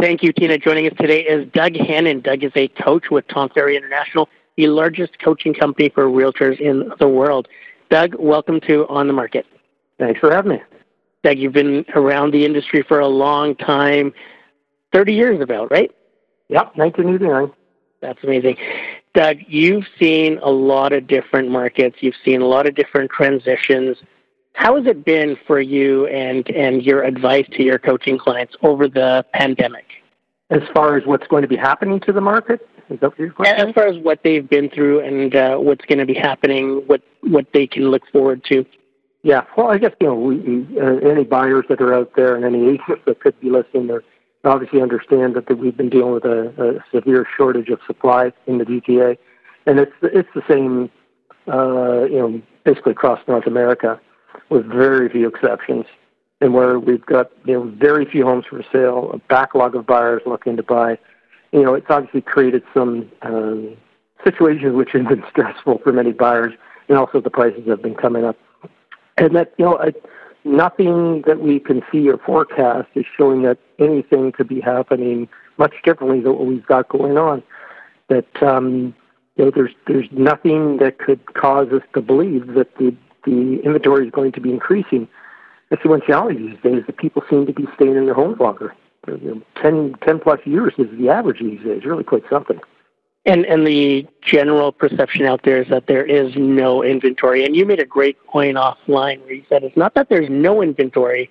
Thank 0.00 0.22
you, 0.22 0.32
Tina. 0.32 0.56
Joining 0.56 0.86
us 0.86 0.96
today 1.00 1.22
is 1.22 1.48
Doug 1.52 1.74
Hannan. 1.74 2.20
Doug 2.20 2.44
is 2.44 2.52
a 2.54 2.68
coach 2.68 3.10
with 3.10 3.26
Tom 3.26 3.48
Ferry 3.52 3.76
International, 3.76 4.28
the 4.56 4.68
largest 4.68 5.18
coaching 5.18 5.52
company 5.52 5.88
for 5.88 6.04
realtors 6.04 6.60
in 6.60 6.92
the 7.00 7.08
world. 7.08 7.48
Doug, 7.90 8.14
welcome 8.20 8.60
to 8.68 8.86
On 8.86 9.08
the 9.08 9.12
Market. 9.12 9.46
Thanks 9.98 10.20
for 10.20 10.30
having 10.30 10.52
me. 10.52 10.62
Doug, 11.24 11.38
you've 11.38 11.52
been 11.52 11.84
around 11.96 12.30
the 12.30 12.44
industry 12.44 12.84
for 12.86 13.00
a 13.00 13.08
long 13.08 13.56
time, 13.56 14.14
30 14.92 15.12
years 15.12 15.40
about, 15.40 15.72
right? 15.72 15.90
Yep, 16.50 16.76
1989. 16.76 17.52
That's 18.00 18.22
amazing. 18.22 18.58
Doug, 19.12 19.38
you've 19.48 19.86
seen 19.98 20.38
a 20.40 20.50
lot 20.50 20.92
of 20.92 21.08
different 21.08 21.50
markets. 21.50 21.96
You've 21.98 22.14
seen 22.24 22.42
a 22.42 22.46
lot 22.46 22.68
of 22.68 22.76
different 22.76 23.10
transitions. 23.10 23.96
How 24.56 24.74
has 24.76 24.86
it 24.86 25.04
been 25.04 25.36
for 25.46 25.60
you 25.60 26.06
and, 26.06 26.48
and 26.48 26.82
your 26.82 27.04
advice 27.04 27.46
to 27.52 27.62
your 27.62 27.78
coaching 27.78 28.16
clients 28.16 28.56
over 28.62 28.88
the 28.88 29.24
pandemic? 29.34 29.84
As 30.48 30.62
far 30.74 30.96
as 30.96 31.04
what's 31.04 31.26
going 31.26 31.42
to 31.42 31.48
be 31.48 31.56
happening 31.56 32.00
to 32.00 32.12
the 32.12 32.22
market? 32.22 32.66
Is 32.88 32.98
that 33.00 33.18
your 33.18 33.32
question? 33.32 33.68
As 33.68 33.74
far 33.74 33.86
as 33.86 34.02
what 34.02 34.20
they've 34.24 34.48
been 34.48 34.70
through 34.70 35.00
and 35.00 35.36
uh, 35.36 35.56
what's 35.58 35.84
going 35.84 35.98
to 35.98 36.06
be 36.06 36.14
happening, 36.14 36.82
what, 36.86 37.02
what 37.20 37.46
they 37.52 37.66
can 37.66 37.90
look 37.90 38.02
forward 38.10 38.42
to. 38.44 38.64
Yeah, 39.22 39.42
well, 39.58 39.70
I 39.70 39.76
guess, 39.76 39.92
you 40.00 40.06
know, 40.06 40.14
we, 40.14 40.66
uh, 40.80 41.06
any 41.06 41.24
buyers 41.24 41.66
that 41.68 41.82
are 41.82 41.92
out 41.92 42.12
there 42.16 42.34
and 42.34 42.44
any 42.44 42.66
agents 42.66 43.02
that 43.04 43.20
could 43.20 43.38
be 43.40 43.50
listening, 43.50 43.88
they 43.88 43.98
obviously 44.44 44.80
understand 44.80 45.34
that, 45.34 45.48
that 45.48 45.58
we've 45.58 45.76
been 45.76 45.90
dealing 45.90 46.14
with 46.14 46.24
a, 46.24 46.80
a 46.80 46.96
severe 46.96 47.26
shortage 47.36 47.68
of 47.68 47.80
supply 47.86 48.32
in 48.46 48.56
the 48.56 48.64
GTA. 48.64 49.18
And 49.66 49.80
it's, 49.80 49.92
it's 50.02 50.30
the 50.34 50.42
same, 50.48 50.90
uh, 51.46 52.04
you 52.04 52.18
know, 52.18 52.42
basically 52.64 52.92
across 52.92 53.20
North 53.28 53.46
America 53.46 54.00
with 54.48 54.66
very 54.66 55.08
few 55.08 55.28
exceptions. 55.28 55.86
And 56.40 56.52
where 56.52 56.78
we've 56.78 57.04
got, 57.04 57.30
you 57.46 57.54
know, 57.54 57.74
very 57.78 58.04
few 58.04 58.24
homes 58.24 58.44
for 58.48 58.62
sale, 58.70 59.10
a 59.14 59.18
backlog 59.28 59.74
of 59.74 59.86
buyers 59.86 60.20
looking 60.26 60.56
to 60.56 60.62
buy, 60.62 60.98
you 61.52 61.62
know, 61.62 61.74
it's 61.74 61.86
obviously 61.88 62.20
created 62.20 62.62
some 62.74 63.10
um, 63.22 63.76
situations 64.22 64.74
which 64.74 64.90
have 64.92 65.08
been 65.08 65.24
stressful 65.30 65.80
for 65.82 65.92
many 65.92 66.12
buyers, 66.12 66.52
and 66.88 66.98
also 66.98 67.20
the 67.20 67.30
prices 67.30 67.66
have 67.66 67.82
been 67.82 67.94
coming 67.94 68.24
up. 68.24 68.36
And 69.16 69.34
that, 69.34 69.54
you 69.56 69.64
know, 69.64 69.78
I, 69.78 69.92
nothing 70.44 71.22
that 71.26 71.40
we 71.40 71.58
can 71.58 71.82
see 71.90 72.08
or 72.08 72.18
forecast 72.18 72.88
is 72.94 73.06
showing 73.16 73.42
that 73.42 73.58
anything 73.78 74.32
could 74.32 74.48
be 74.48 74.60
happening 74.60 75.28
much 75.58 75.74
differently 75.84 76.20
than 76.20 76.32
what 76.34 76.46
we've 76.46 76.66
got 76.66 76.88
going 76.88 77.16
on. 77.16 77.42
That, 78.08 78.42
um, 78.42 78.94
you 79.36 79.46
know, 79.46 79.50
there's 79.54 79.72
there's 79.86 80.08
nothing 80.12 80.78
that 80.78 80.98
could 80.98 81.34
cause 81.34 81.68
us 81.72 81.82
to 81.94 82.00
believe 82.00 82.54
that 82.54 82.76
the 82.76 82.94
the 83.26 83.60
inventory 83.62 84.06
is 84.06 84.10
going 84.10 84.32
to 84.32 84.40
be 84.40 84.50
increasing. 84.50 85.08
That's 85.68 85.82
the 85.82 85.88
one 85.90 86.00
challenge 86.06 86.38
these 86.38 86.62
days. 86.62 86.84
That 86.86 86.96
people 86.96 87.22
seem 87.28 87.44
to 87.46 87.52
be 87.52 87.66
staying 87.74 87.96
in 87.96 88.06
their 88.06 88.14
homes 88.14 88.40
longer. 88.40 88.74
You 89.06 89.18
know, 89.18 89.42
10, 89.62 89.96
10 90.04 90.20
plus 90.20 90.40
years 90.44 90.72
is 90.78 90.86
the 90.98 91.10
average 91.10 91.40
these 91.40 91.62
days. 91.62 91.84
Really 91.84 92.04
quite 92.04 92.24
something. 92.30 92.60
And 93.26 93.44
and 93.44 93.66
the 93.66 94.06
general 94.22 94.70
perception 94.70 95.26
out 95.26 95.42
there 95.42 95.60
is 95.60 95.68
that 95.68 95.88
there 95.88 96.06
is 96.06 96.32
no 96.36 96.84
inventory. 96.84 97.44
And 97.44 97.56
you 97.56 97.66
made 97.66 97.80
a 97.80 97.84
great 97.84 98.24
point 98.24 98.56
offline 98.56 99.20
where 99.22 99.34
you 99.34 99.44
said 99.48 99.64
it's 99.64 99.76
not 99.76 99.94
that 99.94 100.08
there's 100.08 100.30
no 100.30 100.62
inventory, 100.62 101.28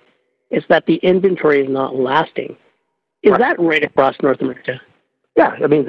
it's 0.50 0.66
that 0.68 0.84
the 0.84 0.96
inventory 0.96 1.62
is 1.62 1.70
not 1.70 1.96
lasting. 1.96 2.56
Is 3.22 3.32
right. 3.32 3.40
that 3.40 3.58
right 3.58 3.82
across 3.82 4.14
North 4.22 4.42
America? 4.42 4.80
Yeah, 5.36 5.56
I 5.62 5.66
mean, 5.66 5.86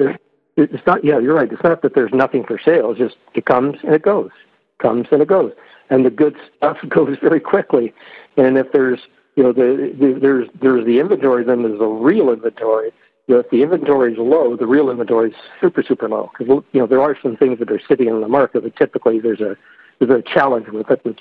it's 0.56 0.86
not. 0.86 1.04
Yeah, 1.04 1.18
you're 1.18 1.34
right. 1.34 1.52
It's 1.52 1.62
not 1.62 1.82
that 1.82 1.94
there's 1.94 2.12
nothing 2.12 2.44
for 2.44 2.58
sale. 2.58 2.90
It's 2.90 2.98
just 2.98 3.16
it 3.34 3.44
comes 3.44 3.76
and 3.82 3.94
it 3.94 4.02
goes, 4.02 4.30
comes 4.78 5.06
and 5.10 5.22
it 5.22 5.28
goes, 5.28 5.52
and 5.90 6.04
the 6.04 6.10
good 6.10 6.36
stuff 6.56 6.78
goes 6.88 7.16
very 7.20 7.40
quickly. 7.40 7.92
And 8.36 8.56
if 8.58 8.72
there's 8.72 9.00
you 9.36 9.42
know 9.42 9.52
the, 9.52 9.94
the 9.98 10.18
there's 10.20 10.48
there's 10.60 10.84
the 10.84 10.98
inventory, 11.00 11.44
then 11.44 11.62
there's 11.62 11.80
a 11.80 11.86
real 11.86 12.30
inventory 12.30 12.92
you 13.28 13.34
know, 13.34 13.40
if 13.40 13.50
the 13.50 13.62
inventory 13.62 14.14
is 14.14 14.18
low, 14.18 14.56
the 14.56 14.66
real 14.66 14.90
inventory 14.90 15.30
is 15.30 15.36
super, 15.60 15.82
super 15.82 16.08
low. 16.08 16.30
Because 16.36 16.64
you 16.72 16.80
know 16.80 16.86
there 16.86 17.02
are 17.02 17.16
some 17.22 17.36
things 17.36 17.58
that 17.58 17.70
are 17.70 17.80
sitting 17.86 18.08
in 18.08 18.20
the 18.20 18.28
market, 18.28 18.62
but 18.62 18.74
typically 18.74 19.20
there's 19.20 19.40
a 19.40 19.56
there's 20.00 20.10
a 20.10 20.22
challenge 20.22 20.68
with 20.68 20.90
it, 20.90 21.04
which 21.04 21.20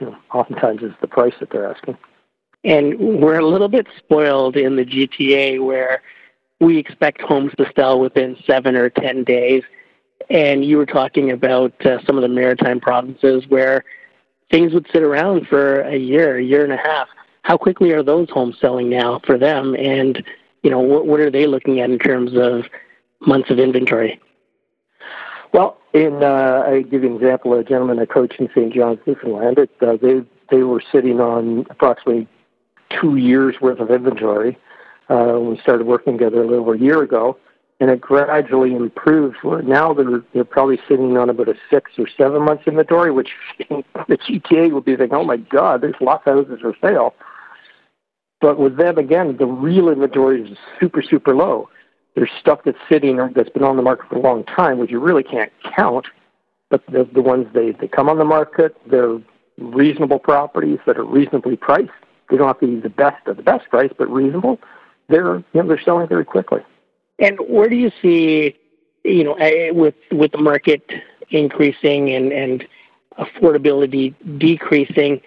you 0.00 0.06
know, 0.06 0.16
oftentimes 0.32 0.82
is 0.82 0.92
the 1.00 1.06
price 1.06 1.34
that 1.38 1.50
they're 1.50 1.70
asking. 1.70 1.96
And 2.64 3.20
we're 3.20 3.38
a 3.38 3.46
little 3.46 3.68
bit 3.68 3.86
spoiled 3.96 4.56
in 4.56 4.76
the 4.76 4.84
GTA 4.84 5.64
where 5.64 6.02
we 6.60 6.78
expect 6.78 7.20
homes 7.20 7.52
to 7.58 7.70
sell 7.76 8.00
within 8.00 8.36
seven 8.46 8.74
or 8.74 8.90
ten 8.90 9.22
days. 9.22 9.62
And 10.30 10.64
you 10.64 10.78
were 10.78 10.86
talking 10.86 11.30
about 11.30 11.74
uh, 11.84 11.98
some 12.06 12.16
of 12.16 12.22
the 12.22 12.28
maritime 12.28 12.80
provinces 12.80 13.44
where 13.48 13.84
things 14.50 14.72
would 14.72 14.86
sit 14.92 15.02
around 15.02 15.46
for 15.48 15.82
a 15.82 15.96
year, 15.96 16.38
a 16.38 16.42
year 16.42 16.64
and 16.64 16.72
a 16.72 16.76
half. 16.76 17.08
How 17.42 17.56
quickly 17.56 17.92
are 17.92 18.02
those 18.02 18.30
homes 18.30 18.56
selling 18.60 18.88
now 18.88 19.20
for 19.26 19.38
them? 19.38 19.74
And 19.74 20.24
you 20.62 20.70
know, 20.70 20.80
what, 20.80 21.06
what 21.06 21.20
are 21.20 21.30
they 21.30 21.46
looking 21.46 21.80
at 21.80 21.90
in 21.90 21.98
terms 21.98 22.32
of 22.34 22.64
months 23.20 23.50
of 23.50 23.58
inventory? 23.58 24.18
Well, 25.52 25.78
in 25.92 26.22
uh, 26.22 26.64
I 26.66 26.82
give 26.82 27.04
you 27.04 27.10
an 27.10 27.16
example. 27.16 27.52
Of 27.52 27.60
a 27.60 27.64
gentleman 27.64 27.98
I 27.98 28.06
coached 28.06 28.40
in 28.40 28.48
St. 28.48 28.72
John's, 28.72 28.98
Newfoundland. 29.06 29.58
It, 29.58 29.70
uh, 29.80 29.96
they 30.00 30.22
they 30.50 30.62
were 30.62 30.82
sitting 30.90 31.20
on 31.20 31.66
approximately 31.70 32.26
two 32.88 33.16
years 33.16 33.60
worth 33.60 33.78
of 33.78 33.90
inventory 33.90 34.58
uh, 35.08 35.38
we 35.38 35.58
started 35.58 35.86
working 35.86 36.14
together 36.14 36.42
a 36.42 36.46
little 36.46 36.60
over 36.60 36.74
a 36.74 36.78
year 36.78 37.02
ago, 37.02 37.36
and 37.80 37.90
it 37.90 38.00
gradually 38.00 38.74
improved. 38.74 39.36
Now 39.44 39.92
they're 39.92 40.22
they're 40.32 40.44
probably 40.44 40.78
sitting 40.88 41.16
on 41.16 41.28
about 41.28 41.48
a 41.48 41.54
six 41.70 41.92
or 41.98 42.06
seven 42.16 42.42
months 42.42 42.64
inventory, 42.66 43.10
which 43.10 43.30
the 43.58 44.16
GTA 44.16 44.70
will 44.72 44.80
be 44.80 44.96
thinking, 44.96 45.16
"Oh 45.16 45.24
my 45.24 45.36
God, 45.36 45.80
there's 45.80 45.94
lots 46.00 46.26
of 46.26 46.46
houses 46.46 46.60
for 46.60 46.74
sale." 46.82 47.14
But 48.40 48.58
with 48.58 48.76
them, 48.76 48.98
again, 48.98 49.36
the 49.38 49.46
real 49.46 49.88
inventory 49.88 50.42
is 50.42 50.58
super, 50.78 51.02
super 51.02 51.34
low. 51.34 51.68
There's 52.14 52.30
stuff 52.38 52.60
that's 52.64 52.78
sitting 52.88 53.18
or 53.18 53.30
that's 53.34 53.48
been 53.48 53.64
on 53.64 53.76
the 53.76 53.82
market 53.82 54.08
for 54.08 54.16
a 54.16 54.20
long 54.20 54.44
time, 54.44 54.78
which 54.78 54.90
you 54.90 55.00
really 55.00 55.22
can't 55.22 55.50
count. 55.74 56.06
But 56.70 56.84
the, 56.86 57.08
the 57.12 57.22
ones 57.22 57.46
they, 57.54 57.72
they 57.72 57.88
come 57.88 58.08
on 58.08 58.18
the 58.18 58.24
market, 58.24 58.76
they're 58.86 59.18
reasonable 59.58 60.18
properties 60.18 60.78
that 60.86 60.98
are 60.98 61.04
reasonably 61.04 61.56
priced. 61.56 61.90
They 62.30 62.36
don't 62.36 62.46
have 62.46 62.60
to 62.60 62.66
be 62.66 62.80
the 62.80 62.88
best 62.88 63.26
of 63.26 63.36
the 63.36 63.42
best 63.42 63.68
price, 63.68 63.90
but 63.96 64.10
reasonable. 64.10 64.58
They're 65.08 65.36
you 65.38 65.44
know 65.54 65.68
they're 65.68 65.80
selling 65.84 66.08
very 66.08 66.24
quickly. 66.24 66.60
And 67.18 67.38
where 67.48 67.68
do 67.68 67.76
you 67.76 67.90
see, 68.02 68.56
you 69.04 69.24
know, 69.24 69.36
with 69.72 69.94
with 70.10 70.32
the 70.32 70.38
market 70.38 70.82
increasing 71.30 72.10
and 72.10 72.32
and 72.32 72.66
affordability 73.18 74.14
decreasing? 74.38 75.20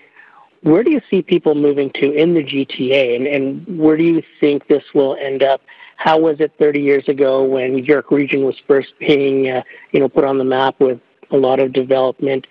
Where 0.62 0.84
do 0.84 0.92
you 0.92 1.02
see 1.10 1.22
people 1.22 1.56
moving 1.56 1.92
to 1.96 2.12
in 2.12 2.34
the 2.34 2.44
GTA, 2.44 3.16
and, 3.16 3.28
and 3.28 3.80
where 3.80 3.96
do 3.96 4.04
you 4.04 4.24
think 4.40 4.68
this 4.68 4.84
will 4.94 5.16
end 5.16 5.44
up? 5.44 5.62
How 5.98 6.20
was 6.20 6.40
it 6.40 6.52
30 6.60 6.82
years 6.82 7.08
ago 7.08 7.44
when 7.44 7.80
York 7.80 8.12
Region 8.12 8.44
was 8.44 8.56
first 8.68 8.94
being, 9.00 9.50
uh, 9.50 9.64
you 9.92 10.00
know, 10.00 10.10
put 10.10 10.26
on 10.26 10.38
the 10.38 10.44
map 10.44 10.80
with 10.80 11.00
a 11.32 11.38
lot 11.38 11.60
of 11.60 11.74
development? 11.74 12.48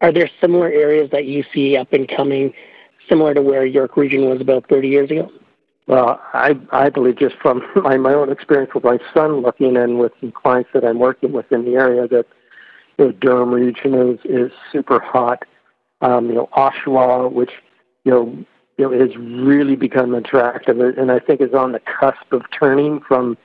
Are 0.00 0.12
there 0.12 0.30
similar 0.40 0.68
areas 0.68 1.10
that 1.12 1.26
you 1.26 1.44
see 1.52 1.76
up 1.76 1.92
and 1.92 2.08
coming, 2.08 2.52
similar 3.08 3.34
to 3.34 3.42
where 3.42 3.66
York 3.66 3.96
Region 3.96 4.28
was 4.28 4.40
about 4.40 4.68
30 4.68 4.88
years 4.88 5.10
ago? 5.10 5.30
Well, 5.90 6.20
I 6.32 6.54
I 6.70 6.88
believe 6.88 7.18
just 7.18 7.36
from 7.42 7.62
my, 7.76 7.96
my 7.96 8.14
own 8.14 8.30
experience 8.30 8.72
with 8.74 8.84
my 8.84 8.98
son 9.12 9.42
looking 9.42 9.76
and 9.76 9.98
with 9.98 10.12
some 10.20 10.32
clients 10.32 10.70
that 10.74 10.84
I'm 10.84 10.98
working 10.98 11.32
with 11.32 11.50
in 11.50 11.64
the 11.64 11.72
area 11.72 12.06
that 12.08 12.26
the 12.96 13.12
Durham 13.20 13.50
region 13.50 13.94
is 13.94 14.18
is 14.24 14.52
super 14.72 15.00
hot 15.00 15.44
um, 16.00 16.26
you 16.26 16.34
know, 16.34 16.48
Oshawa, 16.56 17.30
which, 17.30 17.50
you 18.04 18.12
know, 18.12 18.44
you 18.78 18.90
know, 18.90 18.98
has 18.98 19.14
really 19.16 19.76
become 19.76 20.14
attractive 20.14 20.80
and 20.80 21.12
I 21.12 21.18
think 21.18 21.40
is 21.40 21.52
on 21.52 21.72
the 21.72 21.80
cusp 21.80 22.32
of 22.32 22.42
turning 22.58 23.00
from, 23.06 23.36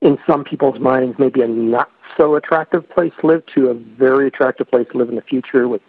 in 0.00 0.18
some 0.28 0.42
people's 0.42 0.80
minds, 0.80 1.16
maybe 1.18 1.42
a 1.42 1.46
not 1.46 1.90
so 2.16 2.34
attractive 2.34 2.88
place 2.90 3.12
to 3.20 3.26
live 3.26 3.42
to 3.54 3.68
a 3.68 3.74
very 3.74 4.26
attractive 4.26 4.68
place 4.68 4.86
to 4.92 4.98
live 4.98 5.08
in 5.08 5.14
the 5.14 5.22
future 5.22 5.68
with, 5.68 5.82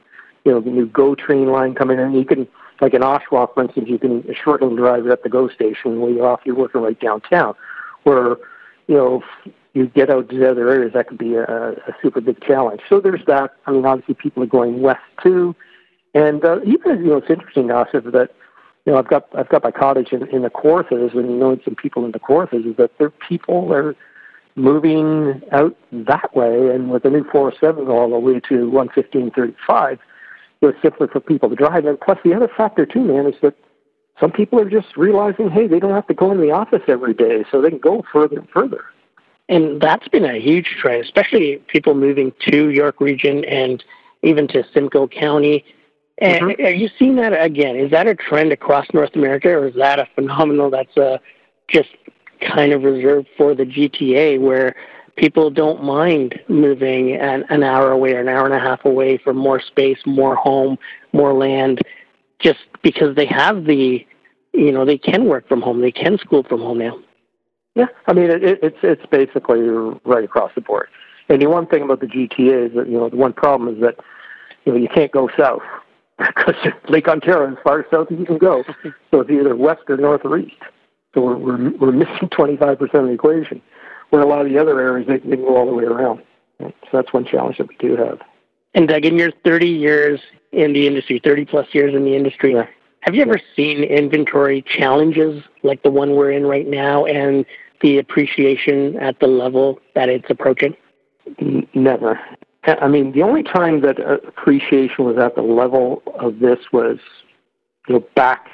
you 0.46 0.52
know, 0.52 0.62
the 0.62 0.70
new 0.70 0.86
GO 0.86 1.16
train 1.16 1.48
line 1.48 1.74
coming 1.74 1.98
in. 1.98 2.14
You 2.14 2.26
can, 2.26 2.48
like 2.82 2.94
in 2.94 3.02
Oshawa, 3.02 3.54
for 3.54 3.64
instance, 3.64 3.88
you 3.88 4.00
can 4.00 4.26
shorten 4.44 4.76
drive 4.76 5.08
at 5.08 5.24
the 5.24 5.30
GO 5.30 5.48
station 5.50 6.02
when 6.02 6.16
you're 6.16 6.28
off, 6.28 6.42
you're 6.44 6.56
working 6.56 6.82
right 6.82 7.00
downtown. 7.00 7.54
Where, 8.04 8.38
you 8.88 8.96
know, 8.96 9.24
you 9.74 9.88
get 9.88 10.10
out 10.10 10.30
to 10.30 10.38
the 10.38 10.50
other 10.50 10.68
areas, 10.70 10.94
that 10.94 11.08
could 11.08 11.20
be 11.20 11.36
a, 11.36 11.44
a 11.44 11.96
super 12.02 12.20
big 12.20 12.42
challenge. 12.42 12.82
So 12.90 13.00
there's 13.00 13.24
that. 13.28 13.54
I 13.66 13.72
mean, 13.72 13.86
obviously 13.86 14.16
people 14.16 14.44
are 14.44 14.48
going 14.48 14.82
west 14.82 15.00
too. 15.22 15.56
And 16.14 16.44
uh, 16.44 16.60
even 16.66 17.04
you 17.04 17.12
know, 17.12 17.18
it's 17.18 17.30
interesting, 17.30 17.68
Asif, 17.68 18.12
that 18.12 18.32
you 18.86 18.92
know 18.92 18.98
I've 18.98 19.08
got 19.08 19.28
I've 19.34 19.48
got 19.48 19.64
my 19.64 19.72
cottage 19.72 20.12
in, 20.12 20.28
in 20.28 20.42
the 20.42 20.50
Kawarthas, 20.50 21.16
and 21.16 21.40
knowing 21.40 21.62
some 21.64 21.76
people 21.76 22.04
in 22.04 22.12
the 22.12 22.20
Kawarthas 22.20 22.70
is 22.70 22.76
that 22.78 22.98
their 22.98 23.12
people 23.12 23.72
are 23.72 23.96
moving 24.56 25.42
out 25.54 25.78
that 25.94 26.36
way, 26.36 26.68
and 26.76 26.92
with 26.92 27.04
the 27.04 27.10
new 27.10 27.24
407 27.32 27.88
all 27.88 28.10
the 28.10 28.20
way 28.20 28.42
to 28.50 28.70
11535, 28.70 30.00
it's 30.70 30.82
simpler 30.82 31.08
for 31.08 31.20
people 31.20 31.50
to 31.50 31.56
drive. 31.56 31.86
And 31.86 32.00
plus, 32.00 32.18
the 32.24 32.34
other 32.34 32.48
factor 32.48 32.86
too, 32.86 33.02
man, 33.02 33.26
is 33.28 33.36
that 33.42 33.56
some 34.20 34.32
people 34.32 34.60
are 34.60 34.70
just 34.70 34.96
realizing, 34.96 35.50
hey, 35.50 35.68
they 35.68 35.80
don't 35.80 35.94
have 35.94 36.08
to 36.08 36.14
go 36.14 36.32
into 36.32 36.44
the 36.44 36.52
office 36.52 36.84
every 36.88 37.14
day, 37.14 37.44
so 37.52 37.62
they 37.62 37.70
can 37.70 37.80
go 37.80 38.04
further 38.12 38.40
and 38.40 38.50
further. 38.50 38.86
And 39.50 39.82
that's 39.82 40.08
been 40.08 40.26
a 40.26 40.40
huge 40.40 40.78
trend, 40.80 41.04
especially 41.04 41.58
people 41.68 41.94
moving 41.94 42.32
to 42.48 42.70
York 42.70 43.02
Region 43.02 43.44
and 43.46 43.84
even 44.22 44.48
to 44.50 44.64
Simcoe 44.74 45.08
County 45.08 45.66
and 46.22 46.44
mm-hmm. 46.44 46.66
are 46.66 46.70
you 46.70 46.90
seeing 47.00 47.16
that 47.16 47.34
again? 47.34 47.76
Is 47.76 47.90
that 47.92 48.08
a 48.08 48.16
trend 48.16 48.52
across 48.54 48.86
North 48.94 49.16
America, 49.16 49.50
or 49.50 49.68
is 49.68 49.76
that 49.76 50.00
a 50.00 50.08
phenomenon 50.14 50.70
that's 50.70 50.96
uh, 50.96 51.18
just 51.68 51.90
kind 52.40 52.72
of 52.72 52.84
reserved 52.84 53.28
for 53.36 53.56
the 53.56 53.66
GTA 53.66 54.40
where 54.40 54.76
people 55.18 55.50
don't 55.50 55.84
mind 55.84 56.40
moving 56.48 57.14
an, 57.16 57.46
an 57.50 57.64
hour 57.64 57.92
away 57.92 58.14
or 58.14 58.20
an 58.20 58.28
hour 58.28 58.46
and 58.46 58.54
a 58.54 58.60
half 58.60 58.86
away 58.86 59.18
for 59.18 59.34
more 59.34 59.62
space, 59.62 60.00
more 60.06 60.36
home, 60.36 60.78
more 61.14 61.34
land, 61.34 61.80
just 62.40 62.60
because 62.82 63.16
they 63.16 63.26
have 63.26 63.66
the, 63.66 64.06
you 64.54 64.72
know, 64.72 64.86
they 64.86 64.98
can 64.98 65.26
work 65.26 65.48
from 65.48 65.62
home, 65.62 65.82
they 65.82 65.92
can 65.92 66.18
school 66.18 66.44
from 66.44 66.62
home 66.62 66.80
now. 66.80 66.98
Yeah, 67.76 67.86
I 68.08 68.14
mean 68.14 68.30
it, 68.30 68.44
it's 68.44 68.78
it's 68.84 69.06
basically 69.06 69.62
right 69.62 70.24
across 70.24 70.52
the 70.56 70.62
board. 70.62 70.90
And 71.30 71.42
the 71.42 71.48
one 71.48 71.68
thing 71.68 71.82
about 71.82 72.02
the 72.02 72.08
GTA 72.08 72.68
is 72.68 72.76
that 72.76 72.90
you 72.90 72.98
know 72.98 73.10
the 73.10 73.16
one 73.16 73.32
problem 73.32 73.74
is 73.74 73.82
that 73.82 73.96
you 74.66 74.74
know 74.74 74.78
you 74.78 74.90
can't 74.90 75.12
go 75.12 75.30
south 75.40 75.62
because 76.18 76.56
Lake 76.90 77.08
Ontario 77.08 77.50
is 77.50 77.58
far 77.64 77.86
south 77.90 78.12
as 78.12 78.20
you 78.20 78.26
can 78.26 78.38
go. 78.38 78.64
So 79.12 79.20
it's 79.20 79.30
either 79.30 79.56
west 79.58 79.82
or 79.90 79.98
north 79.98 80.22
or 80.24 80.38
east. 80.38 80.56
So 81.14 81.22
we're 81.22 81.38
we're, 81.38 81.72
we're 81.78 81.92
missing 81.92 82.30
25% 82.30 82.82
of 82.82 82.90
the 82.92 83.12
equation. 83.12 83.62
Where 84.12 84.22
a 84.22 84.28
lot 84.28 84.46
of 84.46 84.52
the 84.52 84.60
other 84.60 84.80
areas 84.80 85.08
they, 85.08 85.18
they 85.18 85.36
can 85.36 85.46
go 85.46 85.58
all 85.58 85.66
the 85.66 85.74
way 85.74 85.84
around. 85.84 86.22
So 86.60 86.74
that's 86.94 87.12
one 87.12 87.26
challenge 87.26 87.58
that 87.58 87.68
we 87.68 87.76
do 87.78 87.96
have. 87.96 88.20
And 88.74 88.88
Doug, 88.88 89.06
in 89.06 89.18
your 89.18 89.32
30 89.44 89.68
years 89.68 90.20
in 90.52 90.74
the 90.74 90.88
industry, 90.88 91.20
30 91.24 91.46
plus 91.46 91.68
years 91.74 91.94
in 91.96 92.06
the 92.06 92.16
industry, 92.16 92.54
yeah. 92.54 92.68
have 93.02 93.16
you 93.16 93.22
ever 93.22 93.40
seen 93.56 93.84
inventory 93.84 94.62
challenges 94.62 95.44
like 95.64 95.84
the 95.84 95.92
one 95.92 96.16
we're 96.16 96.32
in 96.32 96.46
right 96.46 96.68
now 96.68 97.06
and 97.06 97.46
the 97.82 97.98
appreciation 97.98 98.98
at 98.98 99.20
the 99.20 99.28
level 99.28 99.80
that 99.96 100.08
it's 100.10 100.30
approaching? 100.30 100.76
Never. 101.74 102.20
I 102.64 102.88
mean, 102.88 103.12
the 103.12 103.24
only 103.24 103.44
time 103.44 103.82
that 103.82 104.00
uh, 104.00 104.18
appreciation 104.28 105.06
was 105.06 105.18
at 105.18 105.36
the 105.36 105.42
level 105.42 106.04
of 106.20 106.40
this 106.40 106.60
was, 106.72 107.00
you 107.88 107.96
know, 107.96 108.06
back 108.16 108.48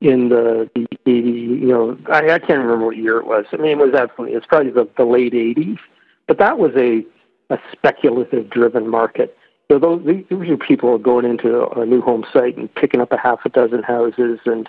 in 0.00 0.28
the, 0.28 0.70
the, 0.74 0.86
the 1.04 1.12
you 1.12 1.66
know, 1.66 1.98
I, 2.10 2.30
I 2.30 2.38
can't 2.38 2.60
remember 2.60 2.86
what 2.86 2.96
year 2.96 3.18
it 3.18 3.26
was. 3.26 3.44
I 3.52 3.56
mean, 3.56 3.72
it 3.72 3.78
was 3.78 3.94
absolutely, 3.94 4.36
it's 4.36 4.46
probably 4.46 4.70
the, 4.70 4.88
the 4.96 5.04
late 5.04 5.32
80s, 5.32 5.78
but 6.26 6.38
that 6.38 6.58
was 6.58 6.72
a, 6.76 7.04
a 7.52 7.58
speculative 7.72 8.50
driven 8.50 8.88
market. 8.88 9.36
So 9.70 9.78
those, 9.78 10.04
these 10.06 10.24
are 10.30 10.56
people 10.56 10.96
going 10.98 11.24
into 11.24 11.68
a 11.68 11.84
new 11.84 12.00
home 12.00 12.24
site 12.32 12.56
and 12.56 12.72
picking 12.74 13.00
up 13.00 13.12
a 13.12 13.18
half 13.18 13.40
a 13.44 13.48
dozen 13.48 13.82
houses 13.82 14.38
and, 14.46 14.68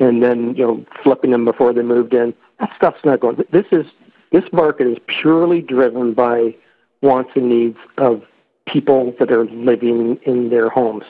and 0.00 0.22
then, 0.22 0.54
you 0.54 0.66
know, 0.66 0.86
flipping 1.02 1.32
them 1.32 1.44
before 1.44 1.72
they 1.72 1.82
moved 1.82 2.14
in. 2.14 2.32
That 2.60 2.70
stuff's 2.76 3.04
not 3.04 3.20
going, 3.20 3.44
this 3.50 3.66
is, 3.72 3.84
this 4.32 4.44
market 4.52 4.86
is 4.86 4.98
purely 5.06 5.60
driven 5.60 6.14
by 6.14 6.54
wants 7.02 7.30
and 7.34 7.48
needs 7.48 7.78
of 7.98 8.22
people 8.66 9.14
that 9.18 9.30
are 9.30 9.46
living 9.46 10.18
in 10.24 10.50
their 10.50 10.68
homes. 10.68 11.04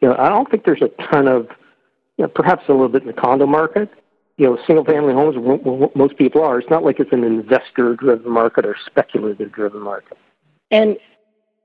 You 0.00 0.08
know, 0.08 0.16
I 0.18 0.28
don't 0.28 0.50
think 0.50 0.64
there's 0.64 0.82
a 0.82 0.90
ton 1.10 1.28
of, 1.28 1.48
you 2.20 2.26
know, 2.26 2.28
perhaps 2.28 2.64
a 2.68 2.72
little 2.72 2.90
bit 2.90 3.00
in 3.00 3.08
the 3.08 3.14
condo 3.14 3.46
market. 3.46 3.88
You 4.36 4.46
know, 4.46 4.58
single-family 4.66 5.14
homes, 5.14 5.36
most 5.94 6.18
people 6.18 6.42
are. 6.42 6.58
It's 6.58 6.68
not 6.68 6.84
like 6.84 7.00
it's 7.00 7.12
an 7.12 7.24
investor-driven 7.24 8.30
market 8.30 8.66
or 8.66 8.76
speculative-driven 8.86 9.80
market. 9.80 10.18
And 10.70 10.98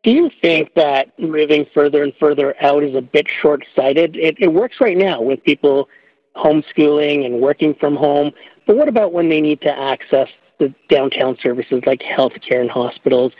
do 0.03 0.11
you 0.11 0.31
think 0.41 0.73
that 0.75 1.17
moving 1.19 1.65
further 1.73 2.03
and 2.03 2.13
further 2.17 2.55
out 2.63 2.85
is 2.85 2.95
a 2.95 3.01
bit 3.01 3.27
short-sighted? 3.41 4.15
It, 4.15 4.37
it 4.39 4.53
works 4.53 4.77
right 4.79 4.95
now 4.95 5.21
with 5.21 5.43
people 5.43 5.89
homeschooling 6.37 7.25
and 7.25 7.41
working 7.41 7.75
from 7.75 7.97
home, 7.97 8.31
but 8.65 8.77
what 8.77 8.87
about 8.87 9.11
when 9.11 9.27
they 9.27 9.41
need 9.41 9.59
to 9.61 9.77
access 9.77 10.29
the 10.59 10.73
downtown 10.89 11.37
services 11.41 11.83
like 11.85 12.01
healthcare 12.01 12.61
and 12.61 12.69
hospitals. 12.69 13.33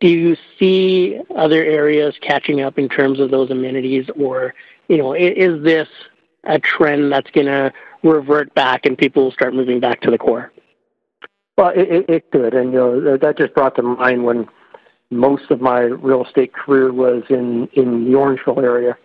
Do 0.00 0.08
you 0.08 0.36
see 0.58 1.20
other 1.36 1.62
areas 1.62 2.14
catching 2.20 2.60
up 2.60 2.78
in 2.78 2.88
terms 2.88 3.18
of 3.20 3.30
those 3.30 3.50
amenities, 3.50 4.06
or 4.18 4.54
you 4.88 4.98
know, 4.98 5.14
is 5.14 5.62
this 5.62 5.88
a 6.46 6.58
trend 6.58 7.12
that's 7.12 7.30
going 7.30 7.46
to 7.46 7.72
revert 8.02 8.54
back 8.54 8.86
and 8.86 8.96
people 8.96 9.24
will 9.24 9.32
start 9.32 9.54
moving 9.54 9.80
back 9.80 10.00
to 10.02 10.10
the 10.10 10.18
core? 10.18 10.52
Well, 11.56 11.70
it, 11.70 11.88
it 11.88 12.04
it 12.08 12.30
could, 12.30 12.52
and 12.52 12.72
you 12.72 12.78
know 12.78 13.16
that 13.16 13.38
just 13.38 13.54
brought 13.54 13.76
to 13.76 13.82
mind 13.82 14.24
when 14.24 14.46
most 15.10 15.50
of 15.50 15.60
my 15.60 15.80
real 15.80 16.24
estate 16.24 16.52
career 16.52 16.92
was 16.92 17.22
in 17.30 17.68
in 17.72 18.04
the 18.04 18.10
Orangeville 18.10 18.62
area, 18.62 18.98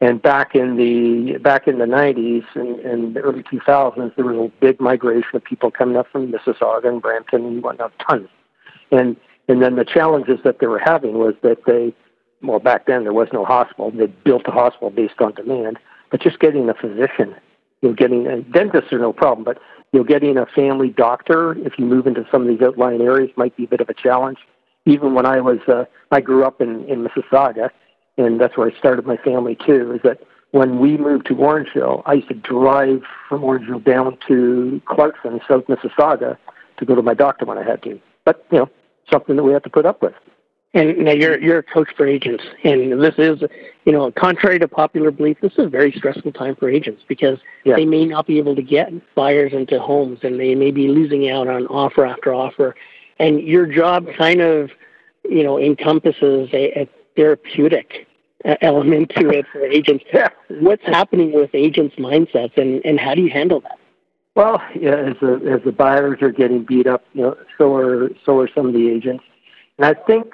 and 0.00 0.22
back 0.22 0.54
in 0.54 0.76
the 0.76 1.38
back 1.38 1.66
in 1.66 1.78
the 1.78 1.86
90s 1.86 2.44
and, 2.54 2.78
and 2.80 3.16
the 3.16 3.20
early 3.20 3.42
2000s, 3.42 4.14
there 4.14 4.24
was 4.24 4.50
a 4.50 4.60
big 4.60 4.80
migration 4.80 5.30
of 5.34 5.42
people 5.42 5.72
coming 5.72 5.96
up 5.96 6.06
from 6.12 6.30
Mississauga 6.30 6.86
and 6.86 7.02
Brampton 7.02 7.44
and 7.44 7.62
whatnot, 7.64 7.92
tons. 8.08 8.28
And 8.92 9.16
and 9.48 9.60
then 9.60 9.74
the 9.74 9.84
challenges 9.84 10.38
that 10.44 10.60
they 10.60 10.66
were 10.68 10.78
having 10.78 11.18
was 11.18 11.34
that 11.42 11.64
they, 11.66 11.92
well, 12.42 12.60
back 12.60 12.86
then 12.86 13.02
there 13.02 13.12
was 13.12 13.28
no 13.32 13.44
hospital. 13.44 13.90
They 13.90 14.06
built 14.06 14.42
a 14.46 14.52
hospital 14.52 14.90
based 14.90 15.20
on 15.20 15.32
demand, 15.34 15.78
but 16.10 16.20
just 16.20 16.38
getting 16.38 16.68
a 16.68 16.74
physician, 16.74 17.34
you 17.80 17.90
know, 17.90 17.94
getting 17.94 18.26
a 18.26 18.42
dentist 18.42 18.92
are 18.92 18.98
no 18.98 19.12
problem, 19.12 19.44
but 19.44 19.58
you 19.92 20.00
know, 20.00 20.04
getting 20.04 20.36
a 20.36 20.46
family 20.46 20.90
doctor 20.90 21.56
if 21.66 21.78
you 21.78 21.84
move 21.84 22.06
into 22.06 22.26
some 22.30 22.42
of 22.42 22.48
these 22.48 22.60
outlying 22.60 23.00
areas 23.00 23.30
might 23.36 23.56
be 23.56 23.64
a 23.64 23.68
bit 23.68 23.80
of 23.80 23.88
a 23.88 23.94
challenge. 23.94 24.38
Even 24.84 25.14
when 25.14 25.26
I 25.26 25.40
was, 25.40 25.58
uh, 25.68 25.84
I 26.10 26.20
grew 26.20 26.44
up 26.44 26.60
in 26.60 26.84
in 26.88 27.06
Mississauga 27.06 27.70
and 28.18 28.40
that's 28.40 28.56
where 28.56 28.70
I 28.70 28.78
started 28.78 29.06
my 29.06 29.16
family 29.16 29.56
too, 29.64 29.92
is 29.94 30.00
that 30.02 30.20
when 30.50 30.78
we 30.80 30.96
moved 30.96 31.26
to 31.26 31.34
Orangeville, 31.34 32.02
I 32.04 32.14
used 32.14 32.28
to 32.28 32.34
drive 32.34 33.02
from 33.28 33.42
Orangeville 33.42 33.84
down 33.84 34.18
to 34.28 34.82
Clarkson, 34.86 35.40
South 35.48 35.64
Mississauga, 35.66 36.36
to 36.78 36.84
go 36.84 36.94
to 36.94 37.02
my 37.02 37.14
doctor 37.14 37.44
when 37.44 37.58
I 37.58 37.64
had 37.64 37.82
to. 37.84 38.00
But, 38.24 38.44
you 38.50 38.58
know, 38.58 38.70
something 39.10 39.36
that 39.36 39.42
we 39.42 39.52
have 39.52 39.62
to 39.62 39.70
put 39.70 39.86
up 39.86 40.02
with. 40.02 40.14
And 40.74 40.98
now 40.98 41.12
you're 41.12 41.40
you're 41.40 41.58
a 41.58 41.62
coach 41.62 41.88
for 41.96 42.06
agents, 42.06 42.44
and 42.62 43.00
this 43.02 43.14
is, 43.16 43.42
you 43.86 43.92
know, 43.92 44.12
contrary 44.12 44.58
to 44.58 44.68
popular 44.68 45.10
belief, 45.10 45.38
this 45.40 45.52
is 45.52 45.64
a 45.64 45.68
very 45.68 45.92
stressful 45.92 46.32
time 46.32 46.56
for 46.56 46.68
agents 46.68 47.02
because 47.08 47.38
yeah. 47.64 47.74
they 47.74 47.86
may 47.86 48.04
not 48.04 48.26
be 48.26 48.36
able 48.36 48.54
to 48.54 48.60
get 48.60 48.92
buyers 49.14 49.54
into 49.54 49.80
homes, 49.80 50.18
and 50.22 50.38
they 50.38 50.54
may 50.54 50.70
be 50.70 50.88
losing 50.88 51.30
out 51.30 51.48
on 51.48 51.66
offer 51.68 52.04
after 52.04 52.34
offer. 52.34 52.74
And 53.18 53.40
your 53.40 53.64
job 53.64 54.08
kind 54.18 54.42
of, 54.42 54.70
you 55.24 55.42
know, 55.42 55.58
encompasses 55.58 56.50
a, 56.52 56.82
a 56.82 56.88
therapeutic 57.16 58.06
element 58.60 59.10
to 59.16 59.30
it 59.30 59.46
for 59.50 59.64
agents. 59.64 60.04
Yeah. 60.12 60.28
What's 60.48 60.84
happening 60.84 61.32
with 61.32 61.50
agents' 61.54 61.96
mindsets, 61.96 62.58
and, 62.58 62.84
and 62.84 63.00
how 63.00 63.14
do 63.14 63.22
you 63.22 63.30
handle 63.30 63.60
that? 63.62 63.78
Well, 64.34 64.62
yeah, 64.78 64.94
as 64.94 65.16
the 65.20 65.40
as 65.50 65.64
the 65.64 65.72
buyers 65.72 66.18
are 66.22 66.30
getting 66.30 66.62
beat 66.62 66.86
up, 66.86 67.04
you 67.12 67.22
know, 67.22 67.36
so 67.56 67.74
are 67.74 68.10
so 68.24 68.38
are 68.38 68.48
some 68.54 68.66
of 68.66 68.72
the 68.72 68.88
agents, 68.88 69.24
and 69.78 69.86
I 69.86 69.94
think 69.94 70.32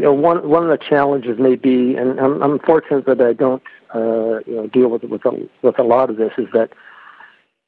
you 0.00 0.06
know 0.06 0.14
one 0.14 0.48
one 0.48 0.62
of 0.62 0.70
the 0.70 0.82
challenges 0.82 1.38
may 1.38 1.56
be, 1.56 1.94
and 1.94 2.18
I'm, 2.18 2.42
I'm 2.42 2.58
fortunate 2.60 3.04
that 3.04 3.20
I 3.20 3.34
don't 3.34 3.62
uh, 3.94 4.40
you 4.46 4.56
know 4.56 4.66
deal 4.68 4.88
with 4.88 5.04
with 5.04 5.26
a, 5.26 5.46
with 5.60 5.78
a 5.78 5.82
lot 5.82 6.08
of 6.08 6.16
this, 6.16 6.32
is 6.38 6.46
that 6.54 6.70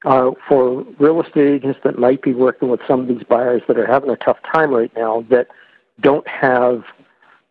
uh, 0.06 0.30
for 0.48 0.82
real 0.98 1.20
estate 1.20 1.46
agents 1.46 1.78
that 1.84 1.98
might 1.98 2.22
be 2.22 2.32
working 2.32 2.70
with 2.70 2.80
some 2.88 3.00
of 3.00 3.08
these 3.08 3.22
buyers 3.22 3.60
that 3.68 3.76
are 3.76 3.86
having 3.86 4.08
a 4.08 4.16
tough 4.16 4.38
time 4.50 4.70
right 4.72 4.90
now, 4.96 5.26
that 5.28 5.48
don't 6.00 6.26
have 6.26 6.84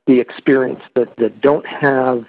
the 0.08 0.20
experience, 0.20 0.82
that, 0.96 1.16
that 1.18 1.40
don't 1.42 1.68
have 1.68 2.26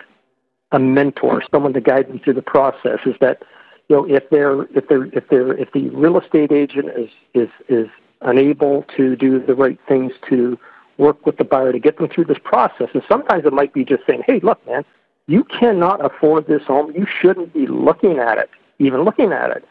a 0.73 0.79
mentor, 0.79 1.43
someone 1.51 1.73
to 1.73 1.81
guide 1.81 2.07
them 2.07 2.19
through 2.19 2.35
the 2.35 2.43
process, 2.43 2.99
is 3.07 3.15
that 3.23 3.43
you 3.89 3.97
know 3.97 4.05
if 4.05 4.29
they're 4.29 4.65
if 4.77 4.89
they're 4.89 5.07
if 5.07 5.27
they're 5.31 5.55
if 5.55 5.73
the 5.73 5.89
real 5.89 6.21
estate 6.21 6.53
agent 6.53 6.91
is 6.99 7.09
is 7.33 7.49
is 7.71 7.89
unable 8.21 8.85
to 8.95 9.17
do 9.17 9.43
the 9.43 9.55
right 9.55 9.79
things 9.89 10.13
to 10.29 10.59
work 11.03 11.27
with 11.27 11.37
the 11.37 11.45
buyer 11.45 11.73
to 11.73 11.79
get 11.79 11.99
them 11.99 12.09
through 12.09 12.27
this 12.27 12.39
process, 12.43 12.89
and 12.95 13.03
sometimes 13.09 13.45
it 13.45 13.53
might 13.53 13.73
be 13.73 13.85
just 13.85 14.03
saying, 14.07 14.23
hey, 14.27 14.41
look, 14.41 14.65
man, 14.67 14.85
you 15.27 15.45
cannot 15.45 16.05
afford 16.05 16.47
this 16.47 16.63
home. 16.63 16.93
You 16.95 17.07
shouldn't 17.07 17.53
be 17.53 17.67
looking 17.67 18.19
at 18.19 18.39
it, 18.39 18.51
even 18.79 19.03
looking 19.03 19.33
at 19.33 19.51
it. 19.51 19.65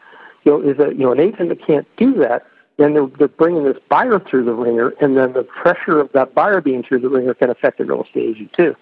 You 0.44 0.52
know, 0.52 0.60
is 0.60 0.78
a 0.78 0.88
you 0.92 1.04
know 1.04 1.12
an 1.12 1.20
agent 1.20 1.48
that 1.50 1.64
can't 1.64 1.86
do 1.96 2.14
that 2.14 2.46
then 2.78 2.94
they're, 2.94 3.06
they're 3.18 3.28
bringing 3.28 3.64
this 3.64 3.76
buyer 3.88 4.18
through 4.18 4.44
the 4.44 4.52
wringer, 4.52 4.92
and 5.00 5.16
then 5.16 5.32
the 5.32 5.44
pressure 5.44 6.00
of 6.00 6.10
that 6.12 6.34
buyer 6.34 6.60
being 6.60 6.82
through 6.82 7.00
the 7.00 7.08
wringer 7.08 7.34
can 7.34 7.50
affect 7.50 7.78
the 7.78 7.84
real 7.84 8.02
estate 8.02 8.30
agent 8.30 8.52
too. 8.54 8.74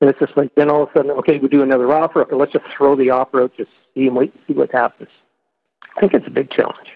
And 0.00 0.10
it's 0.10 0.18
just 0.18 0.36
like 0.36 0.54
then 0.54 0.70
all 0.70 0.82
of 0.82 0.90
a 0.90 0.92
sudden, 0.92 1.10
okay, 1.12 1.38
we 1.38 1.48
do 1.48 1.62
another 1.62 1.92
offer. 1.92 2.22
Okay, 2.22 2.36
let's 2.36 2.52
just 2.52 2.66
throw 2.76 2.94
the 2.94 3.10
offer 3.10 3.42
out, 3.42 3.56
just 3.56 3.70
see 3.94 4.06
and 4.06 4.16
wait, 4.16 4.34
and 4.34 4.42
see 4.46 4.52
what 4.52 4.70
happens. 4.70 5.08
I 5.96 6.00
think 6.00 6.12
it's 6.12 6.26
a 6.26 6.30
big 6.30 6.50
challenge. 6.50 6.88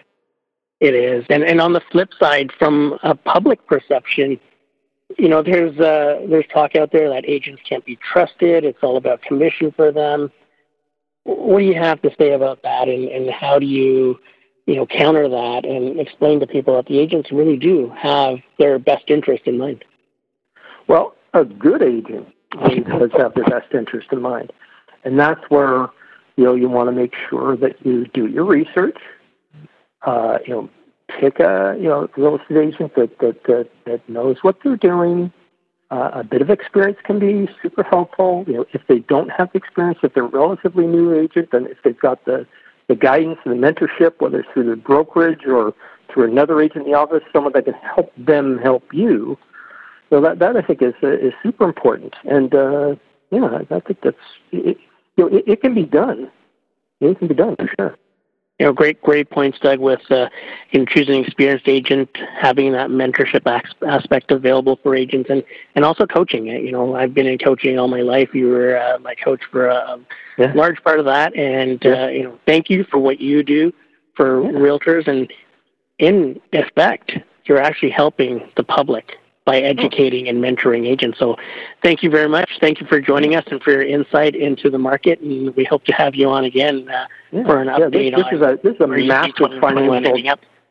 It 0.80 0.94
is, 0.94 1.24
and 1.30 1.42
and 1.42 1.60
on 1.60 1.72
the 1.72 1.82
flip 1.90 2.10
side, 2.18 2.52
from 2.58 2.98
a 3.02 3.14
public 3.14 3.66
perception, 3.66 4.38
you 5.18 5.28
know, 5.28 5.42
there's 5.42 5.78
uh, 5.78 6.26
there's 6.28 6.46
talk 6.52 6.76
out 6.76 6.92
there 6.92 7.08
that 7.10 7.28
agents 7.28 7.62
can't 7.68 7.84
be 7.84 7.96
trusted. 7.96 8.64
It's 8.64 8.78
all 8.82 8.96
about 8.96 9.22
commission 9.22 9.72
for 9.72 9.92
them. 9.92 10.30
What 11.24 11.58
do 11.58 11.64
you 11.64 11.74
have 11.74 12.00
to 12.02 12.10
say 12.18 12.32
about 12.32 12.62
that, 12.62 12.88
and, 12.88 13.08
and 13.08 13.30
how 13.30 13.58
do 13.58 13.66
you 13.66 14.18
you 14.70 14.76
know, 14.76 14.86
counter 14.86 15.28
that 15.28 15.64
and 15.64 15.98
explain 15.98 16.38
to 16.38 16.46
people 16.46 16.76
that 16.76 16.86
the 16.86 16.96
agents 17.00 17.32
really 17.32 17.56
do 17.56 17.92
have 17.98 18.38
their 18.56 18.78
best 18.78 19.02
interest 19.08 19.42
in 19.46 19.58
mind. 19.58 19.84
Well, 20.86 21.16
a 21.34 21.44
good 21.44 21.82
agent 21.82 22.28
does 22.52 23.10
have 23.18 23.34
their 23.34 23.44
best 23.46 23.74
interest 23.74 24.08
in 24.12 24.22
mind. 24.22 24.52
And 25.02 25.18
that's 25.18 25.40
where, 25.48 25.88
you 26.36 26.44
know, 26.44 26.54
you 26.54 26.68
want 26.68 26.88
to 26.88 26.92
make 26.92 27.14
sure 27.28 27.56
that 27.56 27.84
you 27.84 28.06
do 28.14 28.26
your 28.26 28.44
research, 28.44 28.98
uh, 30.02 30.38
you 30.46 30.54
know, 30.54 30.70
pick 31.20 31.40
a, 31.40 31.76
you 31.78 31.88
know, 31.88 32.08
real 32.16 32.36
estate 32.36 32.56
agent 32.56 32.94
that, 32.94 33.18
that, 33.20 33.42
that, 33.44 33.68
that 33.86 34.08
knows 34.08 34.36
what 34.42 34.56
they're 34.62 34.76
doing. 34.76 35.32
Uh, 35.90 36.10
a 36.14 36.24
bit 36.24 36.40
of 36.40 36.50
experience 36.50 36.98
can 37.04 37.18
be 37.18 37.48
super 37.62 37.82
helpful. 37.82 38.44
You 38.46 38.54
know, 38.54 38.66
if 38.72 38.82
they 38.88 39.00
don't 39.00 39.28
have 39.30 39.50
the 39.52 39.58
experience, 39.58 39.98
if 40.02 40.14
they're 40.14 40.24
a 40.24 40.28
relatively 40.28 40.86
new 40.86 41.12
agent, 41.18 41.48
and 41.52 41.66
if 41.66 41.78
they've 41.82 41.98
got 41.98 42.24
the 42.24 42.46
the 42.88 42.94
guidance 42.96 43.38
and 43.44 43.52
the 43.52 43.66
mentorship, 43.66 44.20
whether 44.20 44.40
it's 44.40 44.48
through 44.52 44.68
the 44.68 44.76
brokerage 44.76 45.46
or 45.46 45.72
through 46.12 46.30
another 46.30 46.60
agent 46.60 46.86
in 46.86 46.92
the 46.92 46.98
office, 46.98 47.22
someone 47.32 47.52
that 47.54 47.64
can 47.64 47.74
help 47.74 48.12
them 48.16 48.58
help 48.58 48.84
you. 48.92 49.38
So 50.10 50.20
that 50.20 50.38
that 50.38 50.56
I 50.56 50.62
think 50.62 50.80
is 50.82 50.94
uh, 51.02 51.08
is 51.08 51.32
super 51.42 51.64
important, 51.64 52.14
and 52.24 52.54
uh, 52.54 52.94
yeah, 53.30 53.58
I 53.70 53.80
think 53.80 54.00
that's 54.02 54.16
it, 54.52 54.76
you 55.16 55.24
know 55.24 55.36
it, 55.36 55.44
it 55.46 55.60
can 55.60 55.74
be 55.74 55.84
done. 55.84 56.30
It 57.00 57.18
can 57.18 57.26
be 57.26 57.34
done 57.34 57.56
for 57.56 57.68
sure 57.76 57.96
you 58.60 58.66
know, 58.66 58.74
great, 58.74 59.00
great 59.00 59.30
points, 59.30 59.58
Doug, 59.58 59.78
with 59.78 60.02
uh, 60.10 60.28
in 60.72 60.84
choosing 60.84 61.14
an 61.14 61.24
experienced 61.24 61.66
agent, 61.66 62.10
having 62.38 62.72
that 62.72 62.90
mentorship 62.90 63.46
aspect 63.88 64.30
available 64.30 64.78
for 64.82 64.94
agents, 64.94 65.30
and 65.30 65.42
and 65.74 65.82
also 65.82 66.06
coaching. 66.06 66.48
It. 66.48 66.62
You 66.62 66.72
know, 66.72 66.94
I've 66.94 67.14
been 67.14 67.26
in 67.26 67.38
coaching 67.38 67.78
all 67.78 67.88
my 67.88 68.02
life. 68.02 68.34
You 68.34 68.48
were 68.48 68.76
uh, 68.76 68.98
my 68.98 69.14
coach 69.14 69.40
for 69.50 69.68
a 69.68 69.98
yeah. 70.36 70.52
large 70.54 70.84
part 70.84 70.98
of 70.98 71.06
that, 71.06 71.34
and 71.34 71.82
yeah. 71.82 72.04
uh, 72.04 72.08
you 72.08 72.22
know, 72.22 72.38
thank 72.44 72.68
you 72.68 72.84
for 72.90 72.98
what 72.98 73.18
you 73.18 73.42
do 73.42 73.72
for 74.14 74.44
yeah. 74.44 74.50
realtors, 74.50 75.08
and 75.08 75.32
in 75.98 76.38
effect, 76.52 77.12
you're 77.46 77.62
actually 77.62 77.90
helping 77.90 78.46
the 78.58 78.62
public 78.62 79.16
by 79.50 79.58
educating 79.58 80.28
and 80.28 80.40
mentoring 80.40 80.86
agents. 80.86 81.18
So 81.18 81.34
thank 81.82 82.04
you 82.04 82.10
very 82.10 82.28
much. 82.28 82.48
Thank 82.60 82.80
you 82.80 82.86
for 82.86 83.00
joining 83.00 83.34
us 83.34 83.44
and 83.50 83.60
for 83.60 83.72
your 83.72 83.82
insight 83.82 84.36
into 84.36 84.70
the 84.70 84.78
market. 84.78 85.20
And 85.20 85.54
we 85.56 85.64
hope 85.64 85.82
to 85.86 85.92
have 85.92 86.14
you 86.14 86.28
on 86.30 86.44
again 86.44 86.88
uh, 86.88 87.06
yeah. 87.32 87.42
for 87.44 87.60
an 87.60 87.66
update 87.66 88.12
yeah, 88.12 88.16
this, 88.16 88.26
this 88.26 88.34
is 88.34 88.42
a, 88.42 88.58
this 88.62 88.74
is 88.76 88.80
a 88.80 88.86
massive 88.86 89.60
financial, 89.60 90.18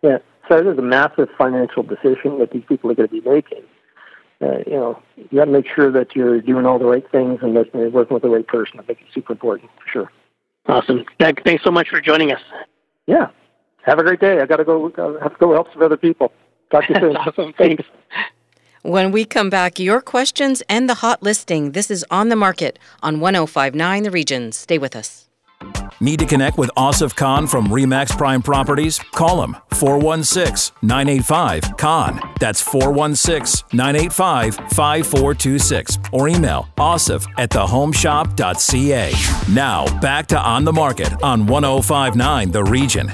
yeah, 0.01 0.19
so 0.47 0.63
this 0.63 0.71
is 0.71 0.79
a 0.79 0.81
massive 0.81 1.27
financial 1.37 1.83
decision 1.83 2.39
that 2.39 2.51
these 2.53 2.63
people 2.69 2.89
are 2.89 2.95
going 2.95 3.09
to 3.09 3.21
be 3.21 3.29
making. 3.29 3.63
Uh, 4.41 4.59
you 4.65 4.71
know, 4.71 5.01
you 5.17 5.37
got 5.37 5.45
to 5.45 5.51
make 5.51 5.65
sure 5.75 5.91
that 5.91 6.15
you're 6.15 6.39
doing 6.39 6.65
all 6.65 6.79
the 6.79 6.85
right 6.85 7.11
things 7.11 7.39
and 7.41 7.57
that 7.57 7.65
you're 7.73 7.89
working 7.89 8.13
with 8.13 8.23
the 8.23 8.29
right 8.29 8.47
person. 8.47 8.79
I 8.79 8.83
think 8.83 8.99
it's 9.01 9.13
super 9.13 9.33
important 9.33 9.69
for 9.75 9.91
sure. 9.91 10.11
Awesome. 10.67 11.03
Doug, 11.17 11.43
thanks 11.43 11.65
so 11.65 11.71
much 11.71 11.89
for 11.89 11.99
joining 11.99 12.31
us. 12.31 12.41
Yeah. 13.07 13.27
Have 13.83 13.99
a 13.99 14.03
great 14.03 14.21
day. 14.21 14.39
I 14.39 14.45
got 14.45 14.57
to 14.57 14.63
go. 14.63 14.89
I 14.97 15.21
have 15.21 15.33
to 15.33 15.39
go 15.39 15.51
help 15.51 15.67
some 15.73 15.83
other 15.83 15.97
people. 15.97 16.31
Talk 16.71 16.87
to 16.87 16.93
you 16.93 16.99
soon. 17.01 17.17
awesome. 17.17 17.53
Thanks. 17.57 17.83
When 18.81 19.11
we 19.11 19.25
come 19.25 19.49
back, 19.49 19.77
your 19.77 20.01
questions 20.01 20.63
and 20.69 20.89
the 20.89 20.95
hot 20.95 21.21
listing. 21.21 21.73
This 21.73 21.91
is 21.91 22.05
On 22.09 22.29
the 22.29 22.37
Market 22.37 22.79
on 23.03 23.19
1059 23.19 24.03
The 24.03 24.11
Region. 24.11 24.53
Stay 24.53 24.77
with 24.77 24.95
us. 24.95 25.25
Need 25.99 26.19
to 26.19 26.25
connect 26.25 26.57
with 26.57 26.71
Asif 26.77 27.13
Khan 27.13 27.45
from 27.45 27.67
Remax 27.67 28.17
Prime 28.17 28.41
Properties? 28.41 28.97
Call 29.11 29.43
him 29.43 29.57
416 29.71 30.73
985 30.81 31.75
Khan. 31.75 32.21
That's 32.39 32.61
416 32.61 33.67
985 33.73 34.55
5426. 34.55 35.97
Or 36.13 36.29
email 36.29 36.69
asif 36.77 37.27
at 37.37 37.49
thehomeshop.ca. 37.49 39.53
Now, 39.53 39.99
back 39.99 40.27
to 40.27 40.39
On 40.39 40.63
the 40.63 40.71
Market 40.71 41.11
on 41.21 41.45
1059 41.45 42.51
The 42.51 42.63
Region. 42.63 43.11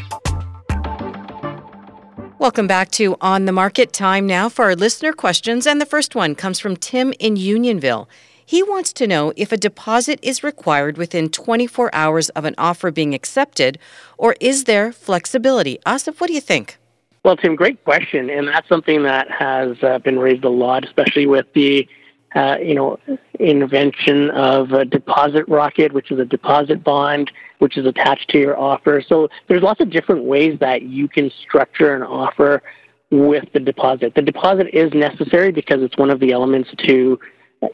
Welcome 2.46 2.68
back 2.68 2.92
to 2.92 3.16
On 3.22 3.46
the 3.46 3.52
Market. 3.52 3.92
Time 3.92 4.28
now 4.28 4.50
for 4.50 4.66
our 4.66 4.76
listener 4.76 5.14
questions. 5.14 5.66
And 5.66 5.82
the 5.82 5.86
first 5.88 6.14
one 6.14 6.36
comes 6.36 6.60
from 6.60 6.78
Tim 6.78 7.12
in 7.18 7.38
Unionville. 7.38 8.08
He 8.46 8.62
wants 8.62 8.94
to 8.94 9.08
know 9.08 9.34
if 9.36 9.52
a 9.52 9.58
deposit 9.58 10.20
is 10.22 10.44
required 10.44 10.96
within 10.96 11.30
24 11.30 11.90
hours 11.92 12.30
of 12.30 12.46
an 12.46 12.54
offer 12.60 12.92
being 12.92 13.16
accepted, 13.16 13.80
or 14.20 14.36
is 14.40 14.66
there 14.66 14.92
flexibility? 14.92 15.80
Asif, 15.88 16.22
what 16.22 16.28
do 16.28 16.34
you 16.34 16.40
think? 16.40 16.78
Well, 17.24 17.36
Tim, 17.36 17.56
great 17.56 17.84
question. 17.84 18.30
And 18.30 18.48
that's 18.48 18.70
something 18.70 19.02
that 19.02 19.32
has 19.32 19.82
uh, 19.82 19.98
been 19.98 20.20
raised 20.20 20.44
a 20.44 20.50
lot, 20.50 20.86
especially 20.86 21.26
with 21.26 21.48
the 21.56 21.88
uh, 22.36 22.58
you 22.62 22.76
know, 22.76 23.00
invention 23.40 24.30
of 24.32 24.72
a 24.72 24.84
deposit 24.84 25.48
rocket, 25.48 25.94
which 25.94 26.12
is 26.12 26.20
a 26.20 26.26
deposit 26.26 26.84
bond, 26.84 27.32
which 27.60 27.78
is 27.78 27.86
attached 27.86 28.30
to 28.30 28.38
your 28.38 28.60
offer. 28.60 29.02
So 29.08 29.30
there's 29.48 29.64
lots 29.64 29.80
of 29.80 29.90
different 29.90 30.26
ways 30.26 30.60
that 30.60 30.82
you 30.82 31.08
can 31.08 31.32
structure 31.42 31.96
an 31.96 32.04
offer 32.04 32.62
with 33.10 33.46
the 33.54 33.60
deposit. 33.60 34.16
The 34.16 34.22
deposit 34.22 34.68
is 34.74 34.94
necessary 34.94 35.52
because 35.52 35.82
it's 35.82 35.98
one 35.98 36.10
of 36.10 36.20
the 36.20 36.34
elements 36.34 36.70
to, 36.86 37.18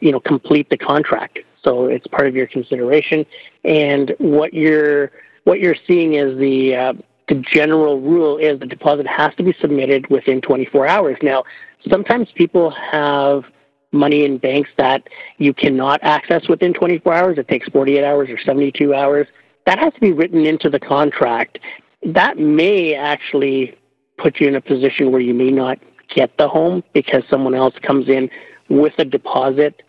you 0.00 0.12
know, 0.12 0.20
complete 0.20 0.70
the 0.70 0.78
contract. 0.78 1.40
So 1.64 1.86
it's 1.86 2.06
part 2.06 2.28
of 2.28 2.36
your 2.36 2.46
consideration. 2.46 3.26
And 3.64 4.14
what 4.18 4.54
you're 4.54 5.10
what 5.44 5.58
you're 5.58 5.76
seeing 5.88 6.14
is 6.14 6.38
the 6.38 6.76
uh, 6.76 6.92
the 7.28 7.34
general 7.34 8.00
rule 8.00 8.38
is 8.38 8.60
the 8.60 8.66
deposit 8.66 9.06
has 9.06 9.34
to 9.36 9.42
be 9.42 9.54
submitted 9.60 10.06
within 10.08 10.40
24 10.40 10.86
hours. 10.86 11.16
Now, 11.22 11.44
sometimes 11.88 12.28
people 12.34 12.70
have 12.70 13.44
money 13.92 14.24
in 14.24 14.38
banks 14.38 14.70
that 14.78 15.06
you 15.38 15.54
cannot 15.54 16.00
access 16.02 16.48
within 16.48 16.72
24 16.72 17.12
hours. 17.12 17.38
It 17.38 17.48
takes 17.48 17.68
48 17.68 18.04
hours 18.04 18.30
or 18.30 18.38
72 18.38 18.94
hours. 18.94 19.26
That 19.66 19.78
has 19.78 19.92
to 19.94 20.00
be 20.00 20.12
written 20.12 20.44
into 20.44 20.68
the 20.68 20.80
contract. 20.80 21.58
That 22.04 22.38
may 22.38 22.94
actually 22.94 23.76
put 24.18 24.40
you 24.40 24.48
in 24.48 24.56
a 24.56 24.60
position 24.60 25.12
where 25.12 25.20
you 25.20 25.34
may 25.34 25.50
not 25.50 25.78
get 26.14 26.36
the 26.38 26.48
home 26.48 26.82
because 26.92 27.22
someone 27.30 27.54
else 27.54 27.74
comes 27.82 28.08
in 28.08 28.28
with 28.68 28.94
a 28.98 29.04
deposit 29.04 29.82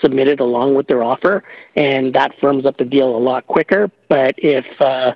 submitted 0.00 0.40
along 0.40 0.74
with 0.74 0.86
their 0.88 1.02
offer, 1.02 1.44
and 1.76 2.14
that 2.14 2.32
firms 2.40 2.66
up 2.66 2.76
the 2.78 2.84
deal 2.84 3.14
a 3.14 3.18
lot 3.18 3.46
quicker. 3.46 3.90
But 4.08 4.34
if 4.38 4.64
uh, 4.80 5.14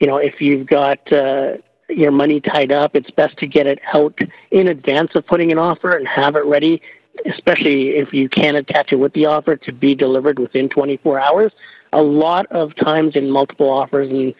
you 0.00 0.06
know 0.06 0.16
if 0.16 0.40
you've 0.40 0.66
got 0.66 1.12
uh, 1.12 1.58
your 1.88 2.10
money 2.10 2.40
tied 2.40 2.72
up, 2.72 2.96
it's 2.96 3.10
best 3.10 3.36
to 3.38 3.46
get 3.46 3.66
it 3.66 3.78
out 3.92 4.18
in 4.50 4.68
advance 4.68 5.10
of 5.14 5.26
putting 5.26 5.52
an 5.52 5.58
offer 5.58 5.96
and 5.96 6.08
have 6.08 6.36
it 6.36 6.44
ready 6.44 6.80
especially 7.26 7.90
if 7.90 8.12
you 8.12 8.28
can 8.28 8.56
attach 8.56 8.92
it 8.92 8.96
with 8.96 9.12
the 9.12 9.26
offer 9.26 9.56
to 9.56 9.72
be 9.72 9.94
delivered 9.94 10.38
within 10.38 10.68
24 10.68 11.20
hours. 11.20 11.52
A 11.92 12.02
lot 12.02 12.46
of 12.46 12.74
times 12.76 13.16
in 13.16 13.30
multiple 13.30 13.70
offers 13.70 14.10
and 14.10 14.34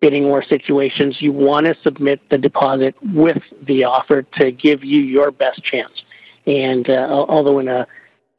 bidding 0.00 0.24
war 0.24 0.42
situations, 0.42 1.20
you 1.20 1.32
want 1.32 1.66
to 1.66 1.76
submit 1.82 2.20
the 2.30 2.38
deposit 2.38 2.94
with 3.14 3.42
the 3.62 3.84
offer 3.84 4.22
to 4.22 4.52
give 4.52 4.84
you 4.84 5.00
your 5.00 5.30
best 5.30 5.62
chance. 5.62 6.02
And 6.46 6.88
uh, 6.88 7.24
although 7.28 7.58
in 7.58 7.68
a, 7.68 7.86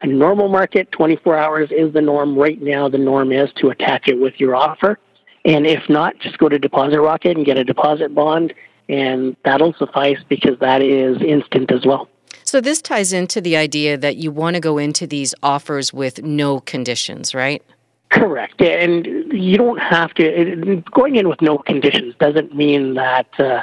a 0.02 0.08
normal 0.08 0.48
market, 0.48 0.92
24 0.92 1.38
hours 1.38 1.70
is 1.72 1.94
the 1.94 2.02
norm. 2.02 2.38
Right 2.38 2.62
now, 2.62 2.88
the 2.88 2.98
norm 2.98 3.32
is 3.32 3.50
to 3.58 3.70
attach 3.70 4.08
it 4.08 4.20
with 4.20 4.40
your 4.40 4.56
offer. 4.56 4.98
And 5.46 5.66
if 5.66 5.90
not, 5.90 6.18
just 6.20 6.38
go 6.38 6.50
to 6.50 6.60
Deposit 6.60 7.02
Rocket 7.02 7.38
and 7.38 7.46
get 7.46 7.58
a 7.58 7.64
deposit 7.64 8.14
bond, 8.14 8.54
and 8.88 9.36
that'll 9.46 9.74
suffice 9.74 10.20
because 10.28 10.60
that 10.60 10.82
is 10.82 11.22
instant 11.22 11.72
as 11.72 11.86
well. 11.86 12.10
So 12.50 12.60
this 12.60 12.82
ties 12.82 13.14
into 13.14 13.42
the 13.42 13.56
idea 13.56 13.96
that 13.96 14.18
you 14.18 14.32
want 14.32 14.56
to 14.56 14.60
go 14.60 14.80
into 14.80 15.06
these 15.06 15.36
offers 15.44 15.94
with 15.94 16.24
no 16.24 16.62
conditions, 16.62 17.36
right? 17.36 17.62
Correct. 18.10 18.60
And 18.60 19.06
you 19.32 19.56
don't 19.56 19.78
have 19.78 20.16
to, 20.16 20.82
going 20.92 21.18
in 21.18 21.30
with 21.30 21.44
no 21.44 21.60
conditions 21.60 22.16
doesn't 22.20 22.56
mean 22.56 22.96
that, 22.96 23.28
uh, 23.40 23.62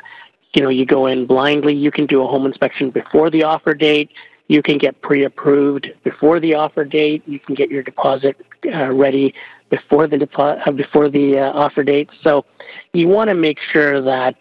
you 0.55 0.63
know, 0.63 0.69
you 0.69 0.87
go 0.87 1.07
in 1.07 1.27
blindly. 1.27 1.75
You 1.75 1.91
can 1.91 2.07
do 2.07 2.23
a 2.23 2.29
home 2.29 2.47
inspection 2.47 2.91
before 2.91 3.29
the 3.29 3.43
offer 3.43 3.75
date. 3.75 4.09
You 4.47 4.63
can 4.63 4.79
get 4.79 5.03
pre 5.03 5.25
approved 5.25 5.89
before 6.05 6.39
the 6.39 6.55
offer 6.55 6.85
date. 6.85 7.25
You 7.27 7.41
can 7.41 7.57
get 7.57 7.71
your 7.71 7.83
deposit 7.83 8.37
uh, 8.73 8.93
ready 8.93 9.35
before 9.69 10.07
the, 10.07 10.17
depo- 10.17 10.65
uh, 10.65 10.71
before 10.71 11.09
the 11.09 11.41
uh, 11.41 11.51
offer 11.55 11.83
date. 11.83 12.09
So 12.23 12.45
you 12.93 13.09
want 13.09 13.31
to 13.31 13.35
make 13.35 13.59
sure 13.73 14.01
that 14.01 14.37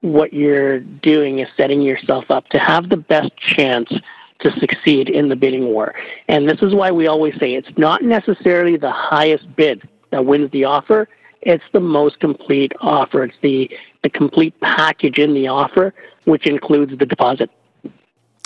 what 0.00 0.32
you're 0.32 0.80
doing 0.80 1.38
is 1.38 1.48
setting 1.56 1.82
yourself 1.82 2.30
up 2.30 2.48
to 2.48 2.58
have 2.58 2.88
the 2.88 2.96
best 2.96 3.36
chance 3.36 3.92
to 4.40 4.50
succeed 4.60 5.08
in 5.08 5.28
the 5.28 5.36
bidding 5.36 5.66
war. 5.66 5.94
And 6.28 6.48
this 6.48 6.60
is 6.60 6.74
why 6.74 6.90
we 6.90 7.06
always 7.06 7.34
say 7.40 7.54
it's 7.54 7.78
not 7.78 8.02
necessarily 8.02 8.76
the 8.76 8.92
highest 8.92 9.54
bid 9.56 9.88
that 10.10 10.26
wins 10.26 10.50
the 10.52 10.64
offer, 10.64 11.08
it's 11.46 11.64
the 11.72 11.80
most 11.80 12.18
complete 12.18 12.72
offer. 12.80 13.22
It's 13.22 13.36
the, 13.40 13.70
the 14.02 14.10
complete 14.10 14.58
package 14.60 15.18
in 15.18 15.32
the 15.32 15.46
offer, 15.46 15.94
which 16.24 16.44
includes 16.44 16.98
the 16.98 17.06
deposit. 17.06 17.50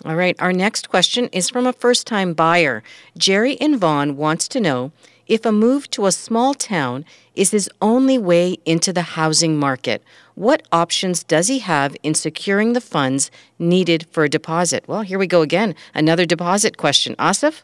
All 0.05 0.17
right, 0.17 0.37
our 0.39 0.53
next 0.53 0.91
question 0.91 1.29
is 1.29 1.49
from 1.49 1.67
a 1.67 1.73
first 1.73 2.07
time 2.07 2.35
buyer. 2.35 2.83
Jerry 3.17 3.55
in 3.55 3.79
Vaughan 3.79 4.17
wants 4.19 4.49
to 4.49 4.61
know 4.61 4.93
if 5.31 5.47
a 5.47 5.53
move 5.53 5.89
to 5.89 6.07
a 6.07 6.13
small 6.13 6.55
town 6.55 7.05
is 7.37 7.53
his 7.53 7.71
only 7.81 8.19
way 8.19 8.57
into 8.67 8.93
the 8.93 9.03
housing 9.03 9.57
market. 9.57 10.03
What 10.35 10.67
options 10.73 11.23
does 11.23 11.47
he 11.47 11.61
have 11.61 11.97
in 12.03 12.15
securing 12.15 12.73
the 12.73 12.81
funds 12.81 13.31
needed 13.57 14.07
for 14.11 14.25
a 14.25 14.29
deposit? 14.29 14.83
Well, 14.89 15.03
here 15.03 15.21
we 15.21 15.29
go 15.29 15.41
again. 15.41 15.77
Another 15.95 16.27
deposit 16.27 16.77
question. 16.77 17.15
Asif? 17.15 17.63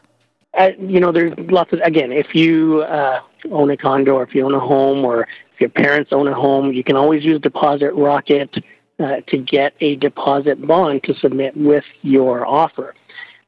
Uh, 0.57 0.69
you 0.79 1.01
know, 1.01 1.11
there's 1.11 1.33
lots 1.37 1.73
of, 1.73 1.79
again, 1.81 2.13
if 2.13 2.33
you 2.33 2.83
uh, 2.83 3.19
own 3.51 3.69
a 3.69 3.75
condo 3.75 4.13
or 4.15 4.23
if 4.23 4.33
you 4.33 4.45
own 4.45 4.53
a 4.53 4.61
home 4.61 5.03
or 5.03 5.27
if 5.53 5.59
your 5.59 5.69
parents 5.69 6.13
own 6.13 6.27
a 6.29 6.33
home, 6.33 6.71
you 6.71 6.85
can 6.85 6.95
always 6.95 7.25
use 7.25 7.41
Deposit 7.41 7.91
Rocket 7.93 8.55
uh, 8.99 9.17
to 9.27 9.37
get 9.37 9.73
a 9.81 9.97
deposit 9.97 10.65
bond 10.65 11.03
to 11.03 11.13
submit 11.15 11.57
with 11.57 11.83
your 12.01 12.47
offer. 12.47 12.95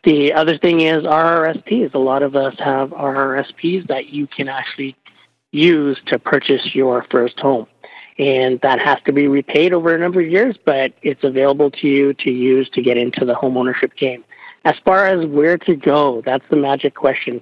The 0.04 0.32
other 0.34 0.58
thing 0.58 0.82
is 0.82 1.04
RRSPs. 1.04 1.94
A 1.94 2.00
lot 2.00 2.24
of 2.24 2.36
us 2.36 2.56
have 2.60 2.92
RRSPs 2.92 3.88
that 3.88 4.08
you 4.08 4.28
can 4.28 4.48
actually 4.48 4.96
use 5.52 6.00
to 6.08 6.18
purchase 6.18 6.74
your 6.74 7.06
first 7.12 7.40
home. 7.40 7.68
And 8.18 8.60
that 8.62 8.80
has 8.80 9.00
to 9.06 9.14
be 9.14 9.28
repaid 9.28 9.74
over 9.74 9.96
a 9.96 9.98
number 9.98 10.22
of 10.22 10.28
years, 10.28 10.58
but 10.66 10.94
it's 11.02 11.24
available 11.24 11.72
to 11.72 11.88
you 11.88 12.14
to 12.16 12.32
use 12.32 12.70
to 12.74 12.82
get 12.82 12.98
into 12.98 13.26
the 13.26 13.36
home 13.36 13.58
ownership 13.58 13.96
game. 13.96 14.24
As 14.66 14.76
far 14.84 15.08
as 15.08 15.26
where 15.26 15.58
to 15.58 15.76
go, 15.76 16.22
that's 16.26 16.44
the 16.50 16.58
magic 16.58 16.96
question. 16.96 17.42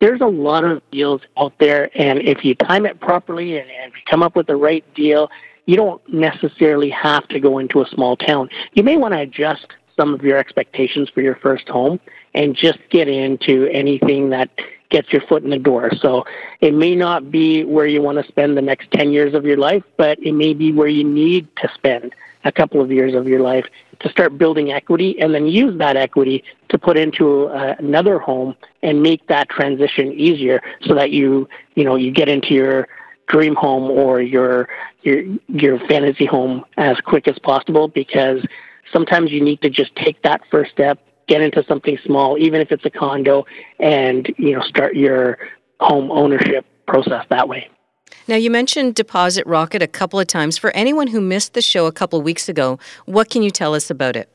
There's 0.00 0.20
a 0.20 0.26
lot 0.26 0.64
of 0.64 0.82
deals 0.90 1.22
out 1.38 1.54
there, 1.58 1.90
and 1.94 2.18
if 2.20 2.44
you 2.44 2.54
time 2.54 2.86
it 2.86 3.00
properly 3.00 3.58
and, 3.58 3.70
and 3.70 3.92
come 4.10 4.22
up 4.22 4.36
with 4.36 4.46
the 4.46 4.56
right 4.56 4.84
deal, 4.94 5.30
you 5.66 5.76
don't 5.76 6.00
necessarily 6.12 6.90
have 6.90 7.26
to 7.28 7.40
go 7.40 7.58
into 7.58 7.82
a 7.82 7.88
small 7.88 8.16
town. 8.16 8.48
You 8.72 8.82
may 8.82 8.96
want 8.96 9.14
to 9.14 9.20
adjust 9.20 9.66
some 9.96 10.14
of 10.14 10.22
your 10.22 10.38
expectations 10.38 11.08
for 11.08 11.22
your 11.22 11.36
first 11.36 11.68
home 11.68 11.98
and 12.34 12.54
just 12.54 12.78
get 12.90 13.08
into 13.08 13.66
anything 13.72 14.30
that 14.30 14.50
gets 14.90 15.12
your 15.12 15.22
foot 15.22 15.42
in 15.42 15.50
the 15.50 15.58
door. 15.58 15.90
So 16.00 16.24
it 16.60 16.74
may 16.74 16.94
not 16.94 17.30
be 17.30 17.64
where 17.64 17.86
you 17.86 18.02
want 18.02 18.18
to 18.18 18.28
spend 18.28 18.56
the 18.56 18.62
next 18.62 18.90
10 18.92 19.10
years 19.10 19.34
of 19.34 19.44
your 19.44 19.56
life, 19.56 19.82
but 19.96 20.18
it 20.20 20.32
may 20.32 20.54
be 20.54 20.72
where 20.72 20.88
you 20.88 21.04
need 21.04 21.48
to 21.56 21.70
spend 21.74 22.14
a 22.44 22.52
couple 22.52 22.80
of 22.80 22.92
years 22.92 23.14
of 23.14 23.26
your 23.26 23.40
life 23.40 23.66
to 24.00 24.08
start 24.08 24.38
building 24.38 24.70
equity 24.70 25.18
and 25.20 25.34
then 25.34 25.46
use 25.46 25.76
that 25.78 25.96
equity 25.96 26.44
to 26.68 26.78
put 26.78 26.96
into 26.96 27.46
uh, 27.46 27.74
another 27.78 28.18
home 28.18 28.54
and 28.82 29.02
make 29.02 29.26
that 29.26 29.48
transition 29.48 30.12
easier 30.12 30.62
so 30.82 30.94
that 30.94 31.10
you 31.10 31.48
you 31.74 31.82
know 31.82 31.96
you 31.96 32.12
get 32.12 32.28
into 32.28 32.54
your 32.54 32.86
dream 33.26 33.54
home 33.56 33.90
or 33.90 34.20
your 34.20 34.68
your 35.02 35.24
your 35.48 35.78
fantasy 35.88 36.26
home 36.26 36.64
as 36.76 37.00
quick 37.00 37.26
as 37.26 37.38
possible 37.40 37.88
because 37.88 38.44
sometimes 38.92 39.30
you 39.30 39.42
need 39.42 39.60
to 39.62 39.70
just 39.70 39.94
take 39.96 40.20
that 40.22 40.40
first 40.50 40.72
step 40.72 40.98
get 41.28 41.40
into 41.40 41.64
something 41.66 41.98
small 42.04 42.38
even 42.38 42.60
if 42.60 42.70
it's 42.70 42.84
a 42.84 42.90
condo 42.90 43.44
and 43.80 44.32
you 44.38 44.52
know 44.52 44.62
start 44.62 44.94
your 44.96 45.38
home 45.80 46.10
ownership 46.10 46.64
process 46.86 47.24
that 47.30 47.48
way 47.48 47.68
now, 48.28 48.36
you 48.36 48.50
mentioned 48.50 48.94
Deposit 48.94 49.46
Rocket 49.46 49.82
a 49.82 49.86
couple 49.86 50.18
of 50.18 50.26
times. 50.26 50.58
For 50.58 50.70
anyone 50.72 51.08
who 51.08 51.20
missed 51.20 51.54
the 51.54 51.62
show 51.62 51.86
a 51.86 51.92
couple 51.92 52.18
of 52.18 52.24
weeks 52.24 52.48
ago, 52.48 52.78
what 53.04 53.30
can 53.30 53.42
you 53.42 53.50
tell 53.50 53.74
us 53.74 53.90
about 53.90 54.16
it? 54.16 54.28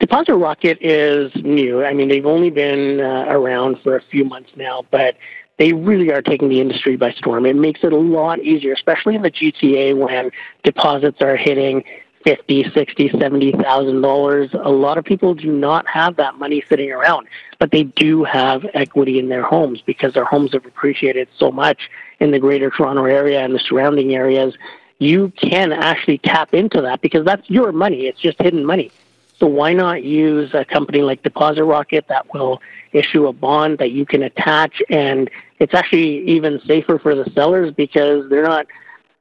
Deposit 0.00 0.34
Rocket 0.34 0.78
is 0.80 1.32
new. 1.36 1.84
I 1.84 1.94
mean, 1.94 2.08
they've 2.08 2.26
only 2.26 2.50
been 2.50 3.00
uh, 3.00 3.26
around 3.28 3.78
for 3.82 3.96
a 3.96 4.02
few 4.10 4.24
months 4.24 4.50
now, 4.56 4.84
but 4.90 5.16
they 5.58 5.72
really 5.72 6.12
are 6.12 6.20
taking 6.20 6.48
the 6.48 6.60
industry 6.60 6.96
by 6.96 7.12
storm. 7.12 7.46
It 7.46 7.56
makes 7.56 7.80
it 7.82 7.92
a 7.92 7.96
lot 7.96 8.40
easier, 8.40 8.74
especially 8.74 9.14
in 9.14 9.22
the 9.22 9.30
GTA 9.30 9.96
when 9.96 10.30
deposits 10.64 11.22
are 11.22 11.36
hitting 11.36 11.82
fifty, 12.26 12.68
sixty, 12.72 13.08
seventy 13.08 13.52
thousand 13.52 14.00
dollars. 14.00 14.50
A 14.52 14.70
lot 14.70 14.98
of 14.98 15.04
people 15.04 15.34
do 15.34 15.52
not 15.52 15.86
have 15.86 16.16
that 16.16 16.34
money 16.34 16.62
sitting 16.68 16.90
around, 16.90 17.28
but 17.60 17.70
they 17.70 17.84
do 17.84 18.24
have 18.24 18.66
equity 18.74 19.20
in 19.20 19.28
their 19.28 19.44
homes 19.44 19.80
because 19.80 20.14
their 20.14 20.24
homes 20.24 20.52
have 20.52 20.66
appreciated 20.66 21.28
so 21.38 21.52
much 21.52 21.88
in 22.18 22.32
the 22.32 22.40
greater 22.40 22.68
Toronto 22.68 23.04
area 23.04 23.44
and 23.44 23.54
the 23.54 23.60
surrounding 23.60 24.14
areas. 24.14 24.54
You 24.98 25.32
can 25.36 25.72
actually 25.72 26.18
tap 26.18 26.52
into 26.52 26.82
that 26.82 27.00
because 27.00 27.24
that's 27.24 27.48
your 27.48 27.70
money. 27.70 28.06
It's 28.06 28.20
just 28.20 28.42
hidden 28.42 28.64
money. 28.64 28.90
So 29.38 29.46
why 29.46 29.72
not 29.74 30.02
use 30.02 30.52
a 30.52 30.64
company 30.64 31.02
like 31.02 31.22
Deposit 31.22 31.64
Rocket 31.64 32.08
that 32.08 32.32
will 32.34 32.60
issue 32.92 33.26
a 33.26 33.32
bond 33.32 33.78
that 33.78 33.92
you 33.92 34.06
can 34.06 34.22
attach 34.22 34.82
and 34.88 35.30
it's 35.58 35.74
actually 35.74 36.26
even 36.26 36.58
safer 36.66 36.98
for 36.98 37.14
the 37.14 37.30
sellers 37.32 37.72
because 37.74 38.28
they're 38.30 38.42
not 38.42 38.66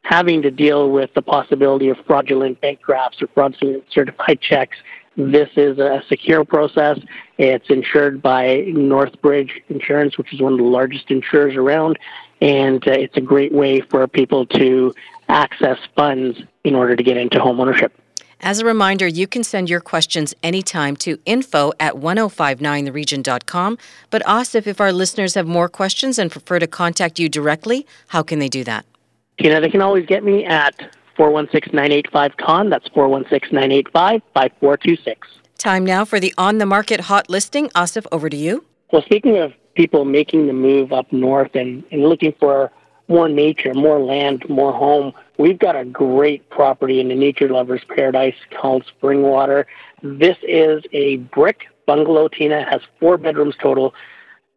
having 0.06 0.44
to 0.44 0.52
deal 0.52 0.92
with 0.92 1.12
the 1.16 1.22
possibility 1.22 1.90
of 1.90 1.98
fraudulent 2.06 2.62
bank 2.62 2.80
drafts 2.86 3.22
or 3.22 3.28
fraudulent 3.34 3.84
certified 3.92 4.40
checks. 4.40 4.78
This 5.18 5.50
is 5.56 5.80
a 5.80 6.04
secure 6.08 6.46
process. 6.46 7.00
It's 7.40 7.70
insured 7.70 8.22
by 8.22 8.66
Northbridge 8.68 9.50
Insurance, 9.70 10.18
which 10.18 10.32
is 10.32 10.42
one 10.42 10.54
of 10.54 10.60
the 10.60 10.66
largest 10.66 11.10
insurers 11.10 11.56
around, 11.56 11.98
and 12.40 12.88
uh, 12.88 12.92
it's 12.92 13.18
a 13.18 13.22
great 13.22 13.52
way 13.52 13.82
for 13.82 14.08
people 14.08 14.46
to 14.48 14.94
access 15.28 15.80
funds 15.96 16.40
in 16.64 16.76
order 16.76 16.96
to 16.96 17.02
get 17.02 17.18
into 17.18 17.40
homeownership. 17.40 17.90
As 18.42 18.60
a 18.60 18.66
reminder, 18.66 19.08
you 19.08 19.26
can 19.26 19.44
send 19.44 19.70
your 19.70 19.80
questions 19.80 20.36
anytime 20.44 20.96
to 20.98 21.18
info 21.26 21.72
at 21.80 21.94
1059theregion.com. 21.96 23.78
But 24.12 24.24
Asif, 24.26 24.68
if 24.68 24.80
our 24.80 24.92
listeners 24.92 25.34
have 25.34 25.48
more 25.48 25.70
questions 25.70 26.20
and 26.20 26.30
prefer 26.30 26.60
to 26.60 26.68
contact 26.68 27.18
you 27.18 27.28
directly, 27.28 27.88
how 28.10 28.22
can 28.22 28.38
they 28.38 28.50
do 28.50 28.64
that? 28.66 28.86
Tina, 29.40 29.62
they 29.62 29.70
can 29.70 29.82
always 29.82 30.06
get 30.06 30.24
me 30.24 30.46
at 30.46 30.96
416-985-KHAN. 31.18 32.70
That's 32.70 32.88
416-985-5426. 32.90 35.16
Time 35.58 35.86
now 35.86 36.06
for 36.06 36.20
the 36.20 36.34
on 36.38 36.58
the 36.58 36.66
market 36.66 37.00
hot 37.02 37.30
listing. 37.30 37.70
Asif, 37.70 38.06
over 38.12 38.30
to 38.30 38.38
you. 38.38 38.66
Well, 38.92 39.02
speaking 39.02 39.38
of 39.38 39.54
people 39.76 40.06
making 40.06 40.48
the 40.48 40.54
move 40.54 40.94
up 40.94 41.12
north 41.12 41.56
and, 41.56 41.84
and 41.92 42.04
looking 42.04 42.34
for 42.40 42.72
more 43.08 43.30
nature, 43.30 43.74
more 43.74 44.00
land, 44.00 44.48
more 44.50 44.74
home, 44.74 45.14
we've 45.38 45.60
got 45.60 45.76
a 45.76 45.86
great 45.86 46.50
property 46.50 47.00
in 47.00 47.08
the 47.08 47.16
nature 47.16 47.48
lover's 47.50 47.84
paradise 47.96 48.36
called 48.60 48.84
Springwater. 48.86 49.66
This 50.02 50.38
is 50.44 50.84
a 50.92 51.18
brick 51.18 51.66
bungalow, 51.86 52.28
Tina. 52.28 52.62
It 52.62 52.68
has 52.68 52.82
four 53.00 53.18
bedrooms 53.18 53.56
total, 53.62 53.94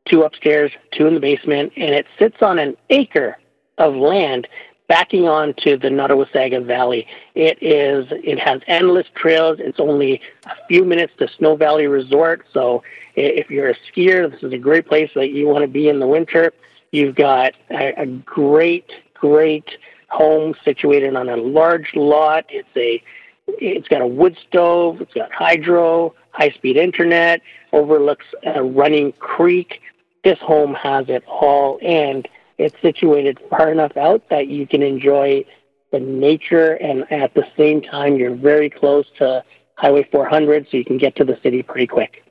two 0.09 0.23
upstairs, 0.23 0.73
two 0.93 1.07
in 1.07 1.15
the 1.15 1.21
basement, 1.21 1.73
and 1.77 1.95
it 1.95 2.07
sits 2.19 2.39
on 2.41 2.59
an 2.59 2.77
acre 2.91 3.37
of 3.77 3.95
land 3.95 4.49
backing 4.89 5.29
onto 5.29 5.79
the 5.79 5.89
Nottawasaga 5.89 6.65
Valley. 6.65 7.07
It 7.35 7.59
is 7.63 8.07
it 8.11 8.39
has 8.41 8.61
endless 8.67 9.07
trails. 9.15 9.59
It's 9.61 9.79
only 9.79 10.21
a 10.47 10.67
few 10.67 10.85
minutes 10.85 11.13
to 11.19 11.29
Snow 11.29 11.57
Valley 11.57 11.87
Resort. 11.87 12.47
So 12.53 12.83
if 13.15 13.51
you're 13.51 13.71
a 13.71 13.75
skier, 13.75 14.31
this 14.31 14.43
is 14.43 14.53
a 14.53 14.59
great 14.59 14.87
place 14.87 15.11
that 15.15 15.31
you 15.31 15.47
want 15.47 15.63
to 15.63 15.69
be 15.69 15.89
in 15.89 16.01
the 16.01 16.07
winter. 16.07 16.53
You've 16.91 17.15
got 17.15 17.53
a, 17.71 17.93
a 18.01 18.07
great, 18.07 18.91
great 19.15 19.69
home 20.09 20.55
situated 20.65 21.15
on 21.15 21.29
a 21.29 21.37
large 21.37 21.95
lot. 21.95 22.47
It's 22.49 22.69
a 22.77 23.03
it's 23.47 23.89
got 23.89 24.01
a 24.01 24.07
wood 24.07 24.37
stove. 24.49 25.01
It's 25.01 25.13
got 25.15 25.33
hydro, 25.33 26.15
high 26.33 26.51
speed 26.51 26.77
internet, 26.77 27.41
overlooks 27.73 28.27
a 28.45 28.63
running 28.63 29.13
creek. 29.13 29.81
This 30.25 30.39
home 30.39 30.75
has 30.75 31.09
it 31.09 31.25
all, 31.27 31.79
and 31.83 32.27
it's 32.59 32.75
situated 32.83 33.39
far 33.49 33.71
enough 33.71 33.97
out 33.97 34.29
that 34.31 34.49
you 34.49 34.67
can 34.67 34.83
enjoy 34.83 35.45
the 35.93 36.01
nature 36.01 36.75
and 36.75 37.11
at 37.11 37.33
the 37.35 37.47
same 37.57 37.81
time 37.81 38.17
you're 38.17 38.35
very 38.35 38.69
close 38.69 39.07
to 39.19 39.43
Highway 39.77 40.07
400 40.11 40.67
so 40.71 40.77
you 40.77 40.85
can 40.85 40.99
get 40.99 41.17
to 41.17 41.25
the 41.25 41.39
city 41.43 41.63
pretty 41.63 41.87
quick. 41.87 42.25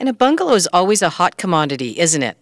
And 0.00 0.08
a 0.08 0.12
bungalow 0.12 0.54
is 0.54 0.68
always 0.72 1.02
a 1.02 1.10
hot 1.10 1.36
commodity, 1.36 1.98
isn't 1.98 2.22
it? 2.22 2.36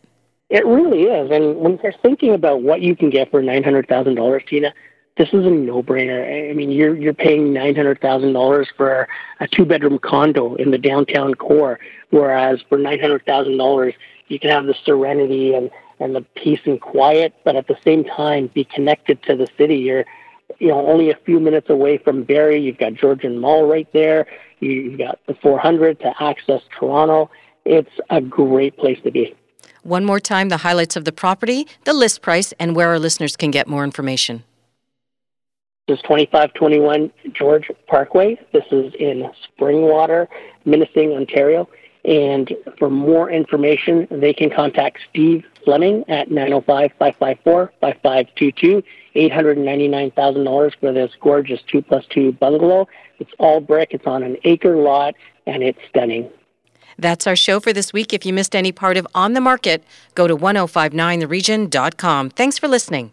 It 0.48 0.64
really 0.64 1.04
is. 1.04 1.30
And 1.30 1.56
when 1.56 1.78
you're 1.82 1.94
thinking 2.02 2.34
about 2.34 2.62
what 2.62 2.80
you 2.80 2.94
can 2.94 3.10
get 3.10 3.30
for 3.30 3.42
$900,000, 3.42 4.46
Tina, 4.46 4.72
this 5.16 5.28
is 5.28 5.44
a 5.44 5.50
no-brainer. 5.50 6.50
I 6.50 6.54
mean, 6.54 6.70
you're 6.70 6.96
you're 6.96 7.12
paying 7.12 7.52
nine 7.52 7.74
hundred 7.74 8.00
thousand 8.00 8.32
dollars 8.32 8.68
for 8.76 9.06
a 9.40 9.48
two-bedroom 9.48 9.98
condo 9.98 10.54
in 10.54 10.70
the 10.70 10.78
downtown 10.78 11.34
core, 11.34 11.78
whereas 12.10 12.60
for 12.68 12.78
nine 12.78 12.98
hundred 12.98 13.26
thousand 13.26 13.58
dollars, 13.58 13.92
you 14.28 14.38
can 14.38 14.48
have 14.48 14.64
the 14.64 14.74
serenity 14.84 15.54
and 15.54 15.70
and 16.02 16.14
the 16.14 16.22
peace 16.34 16.60
and 16.64 16.80
quiet, 16.80 17.34
but 17.44 17.56
at 17.56 17.68
the 17.68 17.76
same 17.84 18.04
time 18.04 18.48
be 18.48 18.64
connected 18.64 19.22
to 19.24 19.36
the 19.36 19.46
city. 19.56 19.76
You're 19.76 20.04
you 20.58 20.68
know 20.68 20.86
only 20.86 21.10
a 21.10 21.16
few 21.24 21.40
minutes 21.40 21.70
away 21.70 21.98
from 21.98 22.24
Barrie. 22.24 22.60
You've 22.60 22.78
got 22.78 22.94
Georgian 22.94 23.38
Mall 23.38 23.66
right 23.66 23.90
there. 23.92 24.26
You've 24.60 24.98
got 24.98 25.18
the 25.26 25.34
400 25.34 26.00
to 26.00 26.22
access 26.22 26.62
Toronto. 26.78 27.30
It's 27.64 27.90
a 28.10 28.20
great 28.20 28.76
place 28.76 28.98
to 29.04 29.10
be. 29.10 29.34
One 29.82 30.04
more 30.04 30.20
time, 30.20 30.48
the 30.48 30.58
highlights 30.58 30.94
of 30.96 31.04
the 31.04 31.12
property, 31.12 31.66
the 31.84 31.92
list 31.92 32.22
price, 32.22 32.52
and 32.60 32.76
where 32.76 32.88
our 32.88 32.98
listeners 32.98 33.36
can 33.36 33.50
get 33.50 33.66
more 33.66 33.82
information. 33.82 34.44
This 35.88 35.98
is 35.98 36.02
2521 36.02 37.10
George 37.32 37.68
Parkway. 37.88 38.38
This 38.52 38.64
is 38.70 38.94
in 39.00 39.28
Springwater, 39.58 40.28
Minesing, 40.64 41.16
Ontario. 41.16 41.68
And 42.04 42.52
for 42.78 42.90
more 42.90 43.30
information, 43.30 44.08
they 44.10 44.32
can 44.32 44.50
contact 44.50 44.98
Steve 45.08 45.44
Fleming 45.64 46.04
at 46.08 46.30
905-554-5522, 46.30 48.82
$899,000 49.14 50.80
for 50.80 50.92
this 50.92 51.12
gorgeous 51.20 51.60
2 51.70 51.82
plus 51.82 52.04
2 52.10 52.32
bungalow. 52.32 52.88
It's 53.20 53.30
all 53.38 53.60
brick. 53.60 53.90
It's 53.92 54.06
on 54.06 54.24
an 54.24 54.36
acre 54.42 54.76
lot, 54.76 55.14
and 55.46 55.62
it's 55.62 55.78
stunning. 55.88 56.28
That's 56.98 57.26
our 57.26 57.36
show 57.36 57.60
for 57.60 57.72
this 57.72 57.92
week. 57.92 58.12
If 58.12 58.26
you 58.26 58.32
missed 58.32 58.56
any 58.56 58.72
part 58.72 58.96
of 58.96 59.06
On 59.14 59.34
the 59.34 59.40
Market, 59.40 59.84
go 60.14 60.26
to 60.26 60.36
1059theregion.com. 60.36 62.30
Thanks 62.30 62.58
for 62.58 62.66
listening. 62.68 63.12